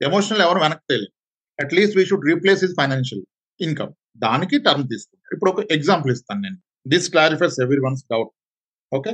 emotional 0.00 0.42
ఎవరు 0.42 0.60
వెనక్కి 0.60 0.86
తెలియదు 0.88 1.12
at least 1.58 1.96
we 1.98 2.04
should 2.10 2.26
replace 2.32 2.62
is 2.66 2.74
financial 2.80 3.22
income 3.60 3.92
దానికి 4.26 4.56
టర్మ్ 4.66 4.84
తీసుకుంటారు. 4.92 5.32
ఇప్పుడు 5.36 5.50
ఒక 5.54 5.60
ఎగ్జాంపుల్ 5.76 6.10
ఇస్తాను 6.16 6.40
నేను. 6.46 6.58
This 6.94 7.08
clarifies 7.14 7.56
everyone's 7.86 8.04
doubt 8.12 8.32
okay 8.92 9.12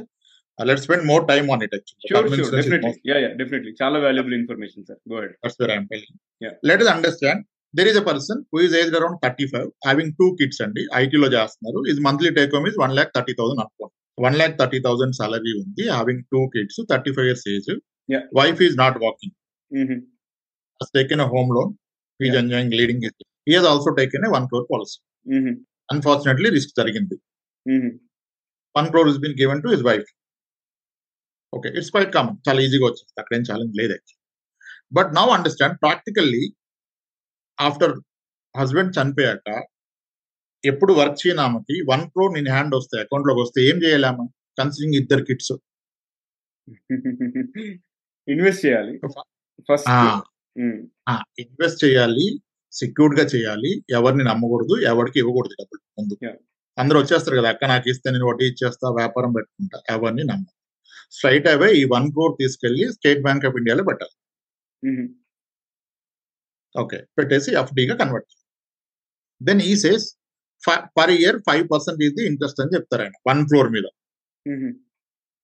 let 0.58 0.82
spend 0.86 1.06
more 1.12 1.22
time 1.30 1.46
on 1.52 1.62
it 1.66 1.74
sure 2.10 2.26
sure 2.34 2.52
definitely 2.56 2.92
yeah 3.10 3.16
yeah 3.24 3.30
definitely 3.40 3.72
చాలా 3.82 3.98
valuable 4.04 4.34
information 4.40 4.84
sir 4.90 5.00
go 5.12 5.16
ahead 5.22 5.34
That's 5.42 5.58
where 5.62 5.72
I'm 5.76 5.86
telling. 5.92 6.14
Yeah. 6.44 6.54
Let 6.70 6.80
us 6.84 6.90
understand. 6.96 7.38
There 7.74 7.88
is 7.90 7.96
a 8.00 8.04
person 8.08 8.36
who 8.50 8.58
is 8.64 8.72
aged 8.78 8.94
around 8.98 9.14
35, 9.24 9.68
having 9.88 10.08
two 10.18 10.28
kids 10.38 10.58
అండి. 10.64 10.82
ఐటీలో 11.02 11.28
చేస్తున్నారు. 11.36 11.80
Is 11.90 12.00
monthly 12.06 12.30
take 12.38 12.50
home 12.56 12.66
is 12.70 12.78
one 12.82 12.94
lakh 12.98 13.12
thirty 13.16 13.34
thousand 13.38 13.62
అనుకోండి 13.64 13.94
one 14.18 14.36
lakh 14.40 14.56
thirty 14.60 14.78
thousand 14.86 15.14
salary 15.20 15.52
ఉంది. 15.62 15.84
Having 15.94 16.22
two 16.32 16.40
kids 16.54 16.80
thirty 16.92 17.12
five 17.16 17.28
years 17.30 17.46
age. 17.54 17.70
Wife 18.40 18.60
is 18.66 18.76
not 18.82 18.98
working 19.04 19.34
taken 20.98 21.22
a 21.26 21.28
home 21.34 21.50
loan 21.56 21.72
is. 22.20 22.36
Enjoying 22.42 22.74
leading 22.80 23.04
he 23.46 23.54
has 23.56 23.68
also 23.72 23.90
taken 24.00 24.24
a 24.28 24.32
one 24.36 24.46
crore 24.50 24.66
policy 24.72 24.98
unfortunately 25.88 26.50
risk 26.56 26.74
జరిగింది. 26.80 27.16
One 28.74 28.88
crore 28.92 29.08
is 29.12 29.20
been 29.24 29.36
given 29.42 29.62
to 29.64 29.70
his 29.74 29.86
wife 29.90 30.10
okay 31.52 31.68
it's 31.78 31.90
quite 31.90 32.12
common 32.14 32.36
చాలా 32.46 32.60
ఈజీగా 32.66 32.86
వచ్చేస్తుంది. 32.88 33.20
అక్కడ 33.22 33.34
ఏం 33.38 33.44
challenge 33.50 33.74
లేదు 33.80 33.96
but 34.92 35.10
now 35.18 35.26
understand 35.36 35.76
practically 35.82 36.42
after 37.58 37.94
husband 38.54 38.94
చనిపోయాక 38.96 39.48
ఎప్పుడు 40.64 40.92
work 40.92 41.18
చేయని 41.22 41.42
ఆమెకి 41.44 41.76
వన్ 41.90 42.04
క్రోర్ 42.10 42.32
నేను 42.34 42.50
హ్యాండ్ 42.50 42.74
వస్తే 42.78 42.96
అకౌంట్లోకి 43.04 43.40
వస్తే 43.44 43.60
ఏం 43.70 43.76
చేయాలి 43.84 44.06
ఆమె? 44.10 44.24
కన్సిడరింగ్ 44.58 44.96
ఇద్దరు 45.00 45.24
కిట్స్ 45.28 45.52
ఇన్వెస్ట్ 48.28 48.64
చేయాలి. 48.66 48.92
ఫస్ట్ 49.68 49.88
ఇన్వెస్ట్ 51.42 51.80
చేయాలి 51.84 52.26
సెక్యూర్డ్గా 52.72 53.24
చేయాలి. 53.34 53.70
ఎవరిని 53.98 54.24
నమ్మకూడదు 54.30 54.74
ఎవరికి 54.90 55.18
ఇవ్వకూడదు 55.22 55.54
డబ్బులు 55.60 55.80
ముందు. 55.98 56.14
అందరూ 56.78 56.98
వచ్చేస్తారు 57.00 57.36
కదా 57.40 57.48
అక్క 57.54 57.64
నాకు 57.72 57.86
ఇస్తే 57.92 58.08
నేను 58.14 58.26
వడ్డీ 58.30 58.44
ఇచ్చేస్తా 58.52 58.86
వ్యాపారం 59.00 59.32
పెట్టుకుంటా. 59.36 59.78
ఎవరిని 59.94 60.24
నమ్మ 60.30 60.44
స్ట్రైట్ 61.16 61.48
అవే 61.54 61.68
ఈ 61.80 61.82
వన్ 61.94 62.06
క్రోర్ 62.14 62.34
తీసుకెళ్ళి 62.42 62.84
స్టేట్ 62.96 63.20
బ్యాంక్ 63.26 63.44
ఆఫ్ 63.48 63.56
ఇండియాలో 63.60 63.82
పెట్టాలి. 63.88 64.14
ఓకే. 66.74 66.98
పెట్టేసి 67.18 67.50
ఎఫ్డీగా 67.62 67.94
కన్వర్ట్ 68.02 68.30
దెన్ 69.40 69.60
ఈ 69.70 69.72
says 69.84 70.06
per 70.98 71.12
year 71.18 71.38
five 71.48 71.64
percent 71.72 72.00
ఇది 72.08 72.22
ఇంట్రెస్ట్ 72.30 72.60
అని 72.62 72.74
చెప్తారు 72.76 73.02
ఆయన 73.04 73.16
వన్ 73.28 73.40
క్రోర్ 73.50 73.70
మీద. 73.76 73.86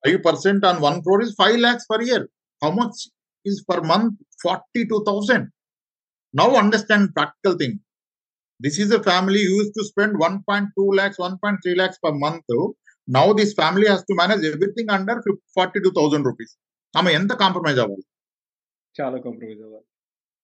Five 0.03 0.18
percent 0.29 0.64
on 0.71 0.81
one 0.87 0.99
crore 1.05 1.23
is 1.27 1.35
five 1.42 1.59
lakhs 1.64 1.88
per 1.92 2.05
year. 2.09 2.25
How 2.62 2.71
much? 2.81 3.01
Is 3.46 3.61
per 3.70 3.83
month 3.92 4.16
forty 4.44 4.83
two 4.92 4.98
thousand 5.09 5.46
now 6.35 6.48
understand 6.62 7.09
practical 7.18 7.57
thing 7.62 7.77
this 8.61 8.79
is 8.85 8.92
a 8.98 9.01
family 9.09 9.42
use 9.53 9.70
to 9.77 9.83
spend 9.90 10.16
one 10.24 10.37
point 10.48 10.70
two 10.79 10.85
lakhs 10.98 11.20
one 11.27 11.37
point 11.42 11.61
three 11.64 11.74
lakhs 11.81 12.01
per 12.07 12.16
month 12.24 12.55
now 13.09 13.27
this 13.40 13.53
family 13.61 13.87
has 13.92 14.07
to 14.09 14.14
manage 14.20 14.42
everything 14.51 14.90
under 14.96 15.20
forty 15.57 15.81
two 15.85 15.92
thousand 15.98 16.27
rupees 16.31 16.55
ఆమె 16.94 17.11
ఎంత 17.18 17.33
compromise 17.42 17.79
అవ్వాలి? 17.83 18.05
చాలా 18.94 19.16
compromise 19.27 19.62
అవ్వాలి. 19.66 19.87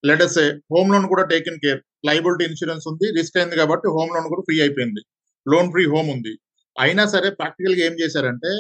letters 0.05 0.41
home 0.73 0.91
loan 0.93 1.07
కూడా 1.13 1.25
taken 1.33 1.61
care 1.65 1.81
liability 2.09 2.45
insurance 2.51 2.87
ఉంది 2.91 3.07
risk 3.19 3.37
అయింది 3.41 3.57
కాబట్టి 3.61 3.87
home 3.97 4.11
loan 4.15 4.27
కూడా 4.33 4.43
ఫ్రీ 4.49 4.57
అయిపోయింది. 4.65 5.03
లోన్ 5.47 5.69
ఫ్రీ 5.75 5.85
హోమ్ 5.93 6.09
ఉంది. 6.17 6.33
అయినా 6.77 7.05
సరే 7.15 7.29
ప్రాక్టికల్గా 7.39 7.83
ఏం 7.89 7.95
చేశారంటే 8.03 8.51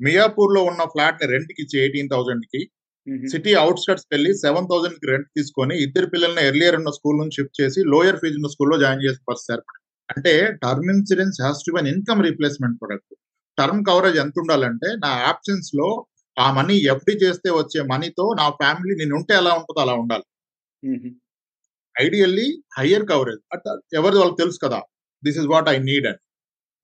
మియాపూర్లో 0.00 0.60
ఉన్న 0.70 0.82
ఫ్లాట్ని 0.92 1.26
రెంట్కి 1.32 1.60
ఇచ్చి 1.64 1.76
ఎయిటీన్ 1.84 2.10
థౌసండ్ 2.14 2.46
కి 3.06 3.12
హుహు. 3.12 3.28
సిటీ 3.32 3.52
ఔట్‌స్కట్స్‌కి 3.62 4.10
వెళ్ళి 4.14 4.30
7000కి 4.40 5.06
రెంట్ 5.10 5.28
తీసుకొని 5.36 5.74
ఇద్దరు 5.84 6.06
పిల్లల్ని 6.12 6.42
ఎర్లియర్ 6.50 6.76
ఉన్న 6.78 6.90
స్కూల్ 6.96 7.18
నుంచి 7.20 7.36
షిఫ్ట్ 7.38 7.58
చేసి 7.60 7.80
లోయర్ 7.92 8.18
ఫీజ్ 8.22 8.36
ఉన్న 8.40 8.50
స్కూల్‌లో 8.54 8.76
జాయిన్ 8.82 9.02
చేసే 9.04 9.20
పరిస్థితి. 9.30 9.64
అంటే 10.08 10.32
term 10.62 10.90
insurance 10.94 11.38
has 11.44 11.62
to 11.66 11.72
be 11.74 11.80
an 11.82 11.90
income 11.92 12.22
replacement 12.26 12.76
product. 12.80 13.12
Term 13.58 13.82
coverage 13.88 14.18
ఎంత 14.22 14.36
ఉండాలంటే 14.42 14.88
నా 15.04 15.12
అబ్సెన్స్‌లో 15.30 15.88
ఆ 16.36 16.46
మనీ 16.58 16.76
ఎఫ్‌డి 16.92 17.14
చేస్తే 17.22 17.48
వచ్చే 17.56 17.80
మనీతో 17.90 18.26
నా 18.40 18.46
ఫ్యామిలీ 18.60 18.94
నేనుంటే 19.00 19.32
ఎలా 19.40 19.52
ఉంటదో 19.60 19.80
అలా 19.84 19.94
ఉండాలి. 20.02 20.24
Ideally 21.96 22.46
hire 22.78 23.06
coverage. 23.10 23.42
అట్ 23.54 23.66
ఎవరిది 23.98 24.20
వాళ్ళకి 24.20 24.40
తెలుసు 24.42 24.58
కదా! 24.64 24.80
This 25.22 25.38
is 25.40 25.48
what 25.52 25.68
I 25.68 25.78
need. 25.88 26.08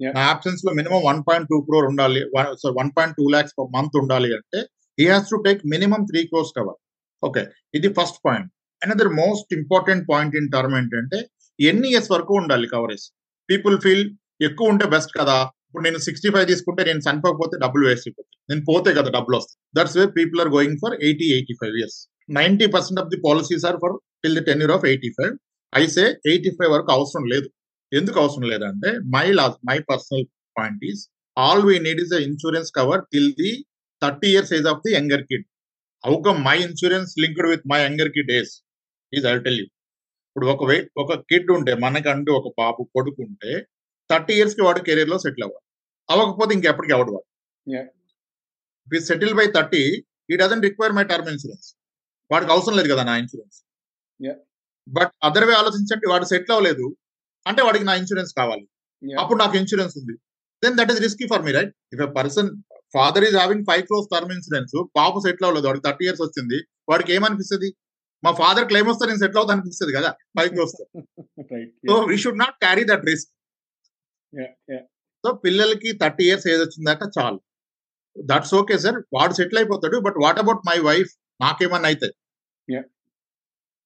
Yeah! 0.00 0.14
నా 0.16 0.24
అబ్సెన్స్‌లో 0.35 0.72
మినిమమ్ 0.78 1.04
1.2 1.09 1.26
క్రోర్ 1.68 1.87
ఉండాలి. 1.92 2.22
వ 2.35 2.46
సో 2.62 2.68
1.2 2.76 3.04
లాక్స్ 3.35 3.57
పర్ 3.59 3.70
మంత్ 3.76 3.96
ఉండాలి 4.02 4.31
అంటే 4.38 4.61
he 4.98 5.04
has 5.12 5.28
to 5.32 5.37
take 5.46 5.61
minimum 5.72 6.04
3 6.06 6.22
crores 6.30 6.54
cover. 6.56 6.78
Okay. 7.22 7.42
ఇది 7.74 7.88
first 7.98 8.18
point. 8.24 8.48
Another 8.82 9.11
most 9.20 9.50
important 9.58 10.04
point 10.11 10.34
in 10.40 10.48
term 10.54 10.74
ఏంటంటే 10.80 11.18
ఎన్ని 11.58 11.88
ఇయర్స్ 11.92 12.11
వరకు 12.14 12.32
ఉండాలి 12.40 12.66
కవరేజ్. 12.74 13.04
పీపుల్ 13.48 13.76
ఫీల్ 13.84 14.04
ఎక్కువ 14.40 14.72
ఉంటే 14.72 14.87
బెస్ట్ 14.94 15.12
కదా! 15.20 15.37
ఇప్పుడు 15.66 15.84
నేను 15.87 15.98
65 16.06 16.44
తీసుకుంటే 16.50 16.82
నేను 16.88 17.00
చనిపోకపోతే 17.06 17.56
డబ్బులు 17.64 17.84
వేస్ట్ 17.88 18.06
అయిపోతాయి. 18.08 18.37
నేను 18.50 18.62
పోతే 18.70 18.90
కదా 18.98 19.11
డబ్బులొస్తాయి. 19.16 19.58
That's 19.78 19.96
way 19.98 20.04
people 20.18 20.40
are 20.44 20.50
going 20.56 20.78
for 20.82 20.94
80, 21.02 21.26
85 21.38 21.76
years. 21.80 21.98
90% 22.38 23.00
of 23.02 23.11
the 23.12 23.18
policies 23.26 23.64
are 23.70 23.78
for 23.82 23.94
till 24.22 24.37
the 24.38 24.44
tenure 24.50 24.72
of 24.76 24.84
85. 24.90 25.32
I 25.72 25.84
say 25.96 26.04
85 26.26 26.70
వరకు 26.74 26.90
అవసరం 26.96 27.24
లేదు. 27.32 27.48
ఎందుకు 27.92 28.18
అవసరం 28.22 28.46
లేదంటే 28.52 28.90
my 29.14 29.26
loss 29.38 29.58
my 29.70 29.78
personal 29.90 30.24
point 30.56 30.82
is 30.90 31.02
all 31.37 31.64
we 31.68 31.76
need 31.87 32.00
is 32.04 32.12
the 32.14 32.20
insurance 32.28 32.70
cover 32.78 33.02
till 33.12 33.32
the 33.40 33.52
30 34.02 34.28
years 34.30 34.52
age 34.58 34.68
of 34.72 34.82
the 34.84 34.92
younger 34.96 35.24
kid. 35.30 35.46
Come 36.24 36.40
my 36.46 36.56
insurance 36.66 37.12
linked 37.22 37.48
with 37.52 37.64
my 37.72 37.78
younger 37.82 38.11
kid 38.16 38.32
age 38.38 38.52
is 39.12 39.26
I 39.26 39.34
tell 39.46 39.61
you. 39.62 39.66
ఇప్పుడు 40.37 40.46
ఒక 40.54 40.64
వే 40.70 40.76
ఒక 41.02 41.12
kid 41.30 41.50
ఉంటే 41.56 41.72
మనకంటూ 41.84 42.30
ఒక 42.40 42.48
బాబు 42.61 42.82
కొడుకు 42.96 43.20
ఉంటే 43.26 43.52
30 44.11 44.34
ఇయర్స్‌కి 44.37 44.62
వాడు 44.66 44.80
కెరియర్‌లో 44.88 45.18
సెటిల్ 45.24 45.44
అవ్వాలి. 45.46 45.64
అవ్వకపోతే 46.08 46.52
ఇంకెప్పటికి 46.58 46.94
అవ్వడు 46.96 47.12
వాడు. 47.14 47.26
Settle 49.08 49.34
by 49.38 49.46
30 49.50 49.82
he 50.28 50.37
doesn't 50.40 50.66
require 50.68 50.94
my 50.98 51.04
term 51.11 51.28
insurance. 51.32 51.68
వాడికి 52.30 52.50
అవసరం 52.54 52.76
లేదు 52.78 52.88
కదా 52.92 53.02
నా 53.08 53.14
insurance. 53.22 53.58
Yeah! 54.20 54.38
But 54.87 55.12
other 55.28 55.46
way 55.48 55.54
ఆలోచించండి 55.61 56.06
వాడు 56.12 56.26
సెటిల్ 56.32 56.54
అవ్వలేదు. 56.56 56.87
అంటే 57.46 57.61
వాడికి 57.66 57.87
నా 57.88 57.94
ఇన్స్యూరెన్స్ 58.00 58.32
కావాలి. 58.40 58.64
అప్పుడు 59.02 59.38
నాకు 59.42 59.56
ఇన్స్యూరెన్స్ 59.61 59.94
ఉంది. 60.00 60.14
Then 60.62 60.76
that 60.78 60.90
is 60.94 61.00
risky 61.06 61.26
for 61.32 61.42
me 61.46 61.52
right. 61.58 61.72
If 61.94 62.02
a 62.06 62.11
person 62.18 62.50
father 62.94 63.24
is 63.29 63.37
having 63.40 63.64
5 63.70 63.87
crores 63.88 64.11
term 64.12 64.33
insurance 64.37 64.74
పాప 64.98 65.14
సెటిల్ 65.27 65.46
అవ్వలేదు. 65.48 65.66
వాడికి 65.68 65.85
30 65.87 66.05
ఇయర్స్ 66.07 66.22
వచ్చింది. 66.27 66.59
వాడికి 66.90 67.11
ఏమనిపిస్తది? 67.16 67.68
మా 68.22 68.31
ఫాదర్ 68.40 68.66
క్లెయిమ్ 68.70 68.88
వస్తే 68.90 69.05
నేను 69.09 69.20
సెటిల్ 69.22 69.40
అవుతా 69.40 69.53
అనిపిస్తది 69.57 69.92
కదా! 69.98 70.11
5 70.38 70.53
క్రోర్స్‌తో. 70.55 70.85
Right. 71.53 71.72
So! 71.88 71.94
We 72.11 72.16
should 72.24 72.40
not 72.44 72.57
carry 72.64 72.85
that 72.90 73.05
risk. 73.11 73.27
So 75.24 75.31
పిల్లలకి 75.44 75.90
30 75.94 76.22
ఇయర్స్ 76.27 76.46
ఏజ్ 76.53 76.62
వచ్చిందాక 76.64 77.03
చాలు. 77.16 77.38
That's 78.16 78.55
okay 78.61 78.77
sir. 78.85 78.98
వాడు 79.16 79.35
సెటిల్ 79.40 79.61
అయిపోతాడు. 79.62 79.98
But 80.07 80.18
what 80.24 80.40
about 80.44 80.62
my 80.70 80.79
wife? 80.88 81.12
నాకేమన్నా 81.40 81.88
అయితే? 81.92 82.09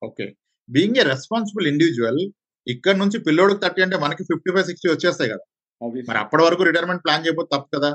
Okay. 0.03 0.27
Being 0.69 0.99
a 0.99 1.07
responsible 1.12 1.67
individual 1.73 2.23
ఇక్కడ 2.67 2.97
నుంచి 3.03 3.19
పిల్లోడికి 3.27 3.61
30 3.62 3.83
అంటే 3.87 3.97
మనకి 4.05 4.23
55, 4.31 4.43
60 4.71 4.88
వచ్చేస్తాయి 4.95 5.31
కదా! 5.33 5.45
మరి. 6.09 6.19
అప్పటి 6.25 6.43
వరకు 6.47 6.62
రిటైర్మెంట్ 6.69 7.05
ప్లాన్ 7.07 7.25
చేయకపోతే 7.27 7.51
తప్పు 7.57 7.71
కదా! 7.77 7.91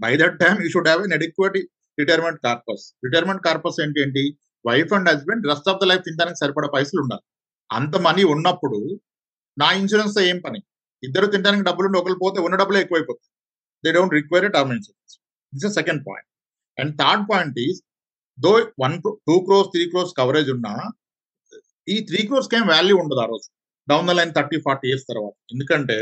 By 0.00 0.12
that 0.22 0.36
time 0.42 0.58
you 0.64 0.68
should 0.74 0.88
have 0.90 1.02
an 1.06 1.14
adequate 1.18 1.56
retirement 1.98 2.38
corpus. 2.46 2.84
Retirement 3.06 3.42
corpus 3.46 3.78
ఏంటి? 3.84 4.24
Wife 4.64 4.92
and 4.96 5.08
husband 5.12 5.44
rest 5.50 5.68
of 5.72 5.80
the 5.82 5.86
life 5.90 6.04
తినడానికి 6.06 6.38
సరిపడా 6.42 6.68
పైసలు 6.76 7.00
ఉండాలి. 7.04 7.24
అంత 7.70 7.96
మనీ 8.06 8.24
ఉన్నప్పుడు 8.34 8.78
నా 9.56 9.68
ఇన్సూరెన్స్ 9.80 10.16
ఏం 10.30 10.38
పని? 10.46 10.60
ఇద్దరు 11.02 11.26
తినడానికి 11.34 11.64
డబ్బులు 11.68 11.86
ఉండి 11.88 11.98
ఒకరు 12.02 12.16
పోతే 12.24 12.38
ఉన్న 12.46 12.56
డబ్బులే 12.62 12.80
ఎక్కువైపోతాయి. 12.84 13.30
They 13.84 13.90
don't 13.96 14.14
require 14.18 14.46
a 14.48 14.52
term 14.56 14.72
insurance 14.76 15.14
this 15.52 15.66
is 15.68 15.74
second 15.80 16.02
point. 16.08 16.28
And 16.78 16.92
third 17.02 17.24
point 17.32 17.58
is 17.66 17.80
though 18.38 18.52
1 18.84 18.94
క్రో 19.02 19.12
2 19.28 19.36
క్రోర్స్, 19.46 19.70
3 19.74 19.86
క్రోర్స్ 19.92 20.14
కవరేజ్ 20.20 20.50
ఉన్నా 20.56 20.72
ఈ 21.88 21.96
త్రీ 22.08 22.20
క్రోర్స్‌కి 22.28 22.56
ఏం 22.58 22.64
వాల్యూ 22.72 22.94
ఉండదు 23.02 23.20
ఆ 23.24 23.28
రోజు. 23.32 23.46
డౌన్ 23.88 24.08
ద 24.10 24.14
లైన్ 24.18 24.32
30, 24.38 24.58
40 24.66 24.84
ఇయర్స్ 24.90 25.06
తర్వాత. 25.10 25.34
ఎందుకంటే 25.52 25.98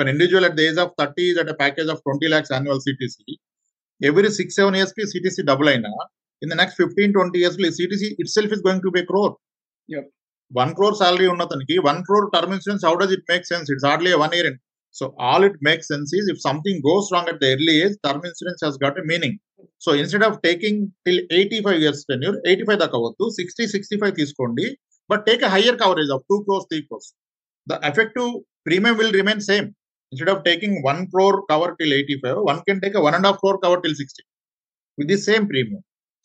for 0.00 0.10
individual 0.12 0.46
at 0.50 0.56
the 0.60 0.62
age 0.68 0.78
of 0.84 0.92
30 1.00 1.26
is 1.30 1.38
at 1.42 1.50
a 1.54 1.56
package 1.62 1.90
of 1.94 2.00
20 2.08 2.30
lakhs 2.34 2.52
annual 2.56 2.82
CTC. 2.86 3.24
Every 4.00 4.30
6, 4.38 4.50
7 4.58 4.76
ఇయర్స్‌కి 4.78 5.04
సీటీసీ 5.12 5.42
డబుల్ 5.50 5.68
అయినా 5.72 5.90
ఇన్ 6.42 6.50
ద 6.52 6.56
నెక్స్ట్ 6.62 6.78
15, 6.82 7.12
20 7.18 7.38
ఇయర్స్‌లో 7.42 7.66
ఈ 7.70 7.74
CTC 7.80 8.08
itself 8.22 8.52
is 8.56 8.62
going 8.66 8.84
to 8.86 8.90
be 8.96 9.00
a 9.04 9.06
crore. 9.10 9.34
Yup. 9.88 10.08
1 10.50 10.72
crore 10.78 10.96
salary 11.02 11.26
ఉన్నతనికి 11.34 11.76
1 11.90 12.00
crore 12.06 12.26
term 12.34 12.54
insurance 12.56 12.84
how 12.88 12.94
does 13.00 13.12
it 13.16 13.26
make 13.32 13.44
sense? 13.52 13.68
It's 13.74 13.86
hardly 13.90 14.12
a 14.16 14.20
1 14.24 14.34
year. 14.38 14.56
So 14.94 15.04
all 15.30 15.44
it 15.48 15.58
makes 15.68 15.88
sense 15.92 16.12
is 16.18 16.28
if 16.32 16.40
something 16.48 16.80
goes 16.88 17.08
wrong 17.14 17.28
at 17.32 17.40
the 17.42 17.48
early 17.54 17.74
age 17.84 17.96
term 18.06 18.24
insurance 18.30 18.62
has 18.66 18.78
got 18.84 18.98
a 19.02 19.04
meaning. 19.12 19.36
So 19.84 19.90
instead 20.00 20.24
of 20.28 20.36
taking 20.48 20.80
till 21.06 21.20
85 21.38 21.76
years 21.82 22.02
tenure 22.10 22.36
85 22.52 22.78
దాకా 22.84 22.98
వద్దు. 23.06 23.26
60, 23.38 23.66
65 23.74 24.14
తీసుకోండి. 24.20 24.66
But 25.10 25.22
take 25.28 25.44
a 25.48 25.50
higher 25.56 25.78
coverage 25.84 26.10
of 26.16 26.24
2 26.30 26.38
crores, 26.46 26.66
3 26.72 26.84
crores. 26.88 27.10
The 27.66 27.78
effective 27.90 28.30
premium 28.66 28.96
will 29.00 29.14
remain 29.20 29.42
same. 29.50 29.68
Instead 30.12 30.30
of 30.30 30.44
taking 30.44 30.76
1 30.84 31.04
crore 31.06 31.36
cover 31.50 31.76
till 31.76 31.92
85 31.92 32.52
one 32.52 32.56
can 32.56 32.80
take 32.80 32.96
a 32.96 33.02
1 33.02 33.20
½ 33.20 33.32
crore 33.32 33.58
cover 33.66 33.76
till 33.76 33.94
60 33.94 34.24
with 35.00 35.10
the 35.10 35.18
same 35.30 35.48
premium. 35.48 35.78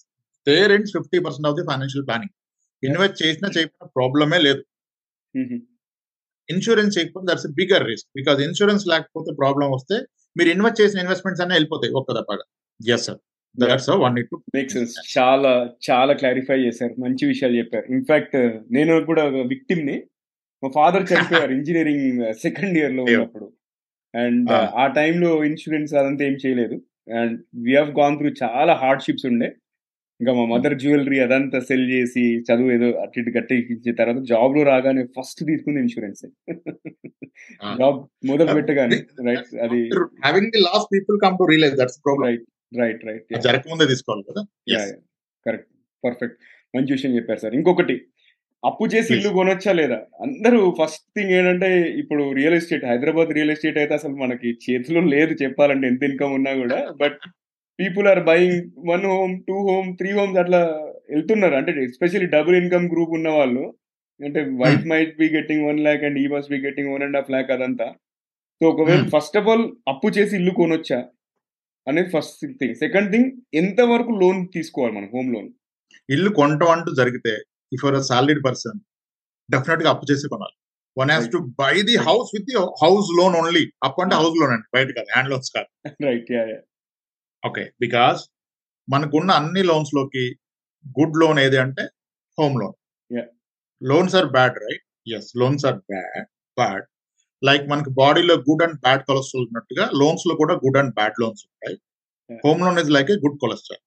there 0.46 0.72
in 0.72 0.86
fifty 0.96 1.18
percent 1.26 1.48
of 1.50 1.56
the 1.58 1.64
financial 1.70 2.06
planning 2.08 2.34
invest 2.82 3.18
చేసిన 3.22 3.46
చేయకపోయిన 3.54 3.90
ప్రాబ్లమే 3.96 4.38
లేదు. 4.46 4.62
Mm-hmm. 5.34 5.60
Insurance 6.48 6.92
చేయకపోతే 6.96 7.26
that's 7.30 7.46
bigger 7.58 7.84
risk 7.88 8.08
because 8.14 8.38
insurance 8.40 8.84
లేకపోతే 8.92 9.30
problem 9.40 9.68
వస్తే 9.74 9.96
మీరు 10.36 10.48
invest 10.48 10.78
చేసిన 10.80 10.98
investments 11.04 11.42
అన్నీ 11.44 11.54
వెళ్ళిపోతాయి 11.54 11.92
ఒక్క 12.00 12.14
దప్పగా 12.18 12.44
yes 12.80 13.04
sir 13.06 13.18
that's 13.58 13.88
one 14.02 14.14
need 14.16 14.30
to 14.30 14.38
make 14.54 14.70
sense. 14.74 14.94
చాలా 15.14 15.52
చాలా 15.88 16.12
క్లారిఫై 16.20 16.58
చేశారు. 16.64 16.94
మంచి 17.04 17.24
విషయాలు 17.26 17.56
చెప్పారు. 17.60 17.86
ఇన్‌ఫాక్ట్ 17.94 18.36
నేను 18.76 18.94
కూడా 19.10 19.24
ఒక 19.30 19.42
విక్టిమ్‌ని. 19.52 19.96
మా 20.62 20.70
ఫాదర్ 20.76 21.04
చనిపోయారు 21.10 21.52
ఇంజినీరింగ్ 21.58 22.06
సెకండ్ 22.44 22.76
ఇయర్‌లో 22.80 23.02
అయ్యో! 23.04 23.20
ఉన్నప్పుడు. 23.20 23.48
అండ్ 24.14 24.50
ఆ! 24.78 24.86
టైంలో 24.98 25.30
ఇన్స్యూరెన్స్ 25.44 25.92
అదంతా 26.00 26.24
ఏం 26.24 26.36
చేయలేదు. 26.44 26.76
And 27.16 27.34
we 27.64 27.74
have 27.78 27.92
gone 27.98 28.16
through 28.20 28.30
చాలా 28.42 28.74
హార్డ్‌షిప్స్ 28.82 29.26
ఉండే. 29.30 29.48
ఇంకా 30.20 30.32
మా. 30.38 30.44
మదర్ 30.52 30.76
జ్యువెలరీ 30.82 31.18
అదంతా 31.24 31.58
సెల్ 31.68 31.86
చేసి 31.92 32.24
చదువు 32.48 32.70
ఏదో 32.76 32.88
అటు 33.02 33.18
ఇటు 33.20 33.32
కట్టించిన 33.36 33.94
తర్వాత 34.00 34.22
జాబ్‌లో 34.30 34.62
రాగానే 34.70 35.04
ఫస్ట్ 35.16 35.42
తీసుకుంది 35.50 35.80
ఇన్స్యూరెన్సే. 35.84 36.28
ఆ! 37.60 37.70
జాబ్ 37.78 37.98
మొదలు 38.30 38.50
పెట్టగానే 38.58 38.98
రైట్ 39.28 39.48
అది 39.66 39.80
having 40.22 40.52
the 40.54 40.62
last 40.68 40.90
people 40.94 41.18
come 41.24 41.38
to 41.40 41.46
realise 41.52 41.76
that's 41.82 42.00
problem 42.04 42.26
right. 42.28 42.44
Right. 42.72 43.02
Right. 43.08 43.26
Correct 43.46 43.86
తీసుకోవాలి 43.92 44.24
కదా! 44.28 44.42
కరెక్ట్. 45.46 45.68
పర్ఫెక్ట్. 46.04 46.36
మంచి 46.74 46.90
విషయం 46.96 47.12
చెప్పారు 47.18 47.40
సార్. 47.42 47.54
ఇంకొకటి 47.58 47.96
అప్పు 48.62 48.84
చేసి 48.92 49.10
ఇల్లు 49.16 49.30
కొనొచ్చా 49.36 49.72
లేదా? 49.80 49.96
అందరూ 50.24 50.60
ఫస్ట్ 50.78 51.04
థింగ్ 51.16 51.32
ఏంటంటే 51.36 51.68
ఇప్పుడు 52.02 52.22
real 52.38 52.56
estate 52.58 52.84
Hyderabad 52.90 53.30
real 53.36 53.52
estate 53.54 53.78
అయితే 53.82 53.94
అసలు 53.98 54.14
మనకి 54.22 54.48
చేతిలో 54.64 55.00
లేదు 55.14 55.34
చెప్పాలంటే 55.42 55.86
ఎంత 55.92 56.02
ఇన్‌కమ్ 56.10 56.34
ఉన్నా 56.38 56.52
కూడా. 56.62 56.78
But 57.02 57.20
people 57.78 58.06
are 58.12 58.22
buying 58.30 58.58
1 58.90 59.04
home, 59.12 59.34
2 59.42 59.58
home, 59.68 59.88
3 59.94 60.12
homes 60.18 60.38
అట్లా 60.42 60.60
వెళ్తున్నారు. 61.10 61.56
అంటే 61.60 61.72
ఎస్పెషల్లీ 61.86 62.28
డబుల్ 62.36 62.56
ఇన్‌కమ్ 62.60 62.88
గ్రూప్ 62.94 63.14
ఉన్నవాళ్ళు 63.18 63.64
అంటే 64.20 64.40
హ్మ్. 64.42 64.56
Wife 64.62 64.84
might 64.92 65.14
be 65.20 65.28
getting 65.36 65.64
1 65.66 65.80
lakh 65.86 66.04
and 66.08 66.18
he 66.20 66.26
must 66.34 66.52
be 66.54 66.60
getting 66.66 66.90
1 66.92 67.04
½ 67.12 67.30
lakh 67.36 67.50
అదంతా. 67.56 67.88
సో 68.60 68.66
ఒకవేళ. 68.72 69.02
ఫస్ట్ 69.14 69.38
ఆఫ్ 69.40 69.48
ఆల్ 69.50 69.64
అప్పు 69.92 70.08
చేసి 70.16 70.34
ఇల్లు 70.40 70.54
కొనొచ్చా? 70.58 71.00
అనేది 71.88 72.10
ఫస్ట్ 72.14 72.34
థింగ్. 72.60 72.74
సెకండ్ 72.76 73.08
థింగ్ 73.12 73.28
ఎంత 73.54 73.80
వరకు 73.92 74.12
లోన్ 74.22 74.40
తీసుకోవాలి 74.56 74.94
మనం 74.96 75.08
హోమ్ 75.14 75.30
లోన్? 75.34 75.48
ఇల్లు 76.08 76.30
కొనటం 76.38 76.70
అంటూ 76.74 76.90
జరిగితే 77.00 77.32
if 77.72 77.82
you're 77.84 77.98
a 78.00 78.04
salaried 78.10 78.42
person 78.46 78.78
డెఫినెట్‌గా 79.48 79.90
అప్పు 79.94 80.06
చేసి 80.10 80.26
కొనాలి. 80.32 80.56
One 80.96 81.10
right. 81.12 81.30
To 81.34 81.40
buy 81.60 81.74
the 81.88 81.96
house 82.06 82.30
with 82.36 82.50
house 82.82 83.10
loan 83.18 83.36
only. 83.40 83.64
అప్పు 83.88 84.02
అంటే! 84.04 84.16
హౌస్ 84.20 84.36
లోన్ 84.40 84.52
అండి. 84.56 84.66
బయట 84.76 84.88
కాదు. 84.98 85.08
హ్యాండ్ 85.14 85.30
లోన్స్ 85.32 85.50
కాదు. 85.56 85.70
రైట్. 86.06 86.32
ఓకే 87.42 87.64
బికాస్ 87.84 88.20
మనకున్న 88.88 89.30
అన్ని 89.40 89.62
లోన్స్లోకి 89.70 90.24
గుడ్ 90.96 91.16
లోన్ 91.22 91.38
ఏది 91.44 91.58
అంటే 91.64 91.84
home 92.38 92.56
loan. 92.62 92.76
Loans 93.82 94.16
are 94.20 94.30
bad 94.36 94.56
right 94.64 94.84
yes 95.16 95.30
loans 95.40 95.64
are 95.70 95.78
bad 95.90 96.26
bad 96.56 96.86
like 97.42 97.64
మనకి 97.68 97.90
బాడీలో 97.90 98.34
గుడ్ 98.48 98.62
అండ్ 98.62 98.78
బ్యాడ్ 98.80 99.02
కొలెస్ట్రాల్ 99.08 99.46
ఉన్నట్టుగా 99.46 99.84
లోన్స్లో 100.00 100.34
కూడా 100.34 100.54
గుడ్ 100.54 100.78
అండ్ 100.80 100.94
బ్యాడ్ 100.94 101.18
లోన్స్ 101.22 101.42
ఉంటాయి. 101.48 101.76
Home 102.46 102.60
loan 102.60 102.78
is 102.78 102.90
like 102.96 103.10
a 103.10 103.14
good 103.14 103.38
cholesterol. 103.40 103.84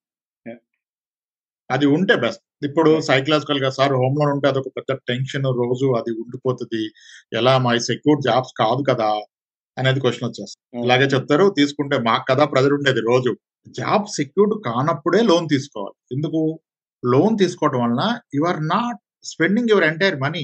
అది 1.69 1.85
ఉంటే 1.85 2.15
బెస్ట్ 2.15 2.43
ఇప్పుడు. 2.65 2.91
సైకలాజికల్గా 3.01 3.69
సార్ 3.69 3.93
హోమ్ 3.93 4.15
లోన్ 4.19 4.31
ఉంటే 4.31 4.47
అదొక 4.47 4.69
పెద్ద 4.77 4.97
టెన్షన్ 5.09 5.45
రోజు 5.61 5.87
అది 5.99 6.11
ఉండిపోతుంది. 6.23 6.81
ఎలా 7.33 7.57
మా 7.57 7.77
సెక్యూర్ 7.77 8.19
జాబ్స్ 8.21 8.53
కాదు 8.59 8.83
కదా 8.89 9.09
అనేది 9.77 9.99
క్వశ్చన్ 9.99 10.27
వచ్చేస్తుంది. 10.29 10.83
ఇలాగే 10.85 11.05
చెప్తారు 11.13 11.45
తీసుకుంటే 11.57 11.97
మాకు 11.99 12.25
కదా 12.31 12.45
ప్రెజర్ 12.45 12.73
ఉండేది 12.73 12.99
రోజు. 12.99 13.31
జాబ్ 13.67 14.05
సెక్యూర్డ్ 14.07 14.55
కానప్పుడే 14.65 15.21
లోన్ 15.21 15.47
తీసుకోవాలి. 15.49 15.97
ఎందుకు? 16.15 16.41
లోన్ 17.03 17.35
తీసుకోవడం 17.37 17.79
వలన 17.83 18.03
you 18.35 18.41
are 18.45 18.61
not 18.67 18.99
spending 19.23 19.69
your 19.71 19.83
entire 19.83 20.17
money 20.19 20.43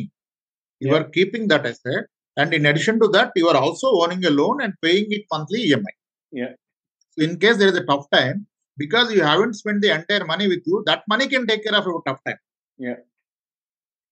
you 0.82 0.90
are 0.96 1.06
keeping 1.12 1.50
that 1.50 1.68
asset 1.68 2.08
and 2.38 2.54
in 2.58 2.68
addition 2.72 3.00
to 3.04 3.08
that 3.18 3.34
you 3.42 3.48
are 3.52 3.60
also 3.64 3.90
owning 4.04 4.28
a 4.32 4.34
loan 4.42 4.60
and 4.66 4.78
paying 4.86 5.14
it 5.18 5.28
monthly 5.36 5.62
EMI 5.70 5.96
Yeah. 6.34 6.54
In 7.18 7.36
case 7.44 7.58
there 7.60 7.70
is 7.74 7.80
a 7.82 7.86
tough 7.92 8.08
time 8.16 8.38
because 8.78 9.08
you 9.16 9.22
haven't 9.30 9.56
spend 9.60 9.82
the 9.86 9.90
entire 9.98 10.26
money 10.32 10.46
with 10.54 10.66
you 10.72 10.78
that 10.90 11.04
money 11.14 11.26
can 11.34 11.46
take 11.52 11.62
care 11.66 11.78
of 11.80 11.88
your 11.92 12.04
tough 12.10 12.24
time 12.28 12.42
Yeah. 12.80 12.98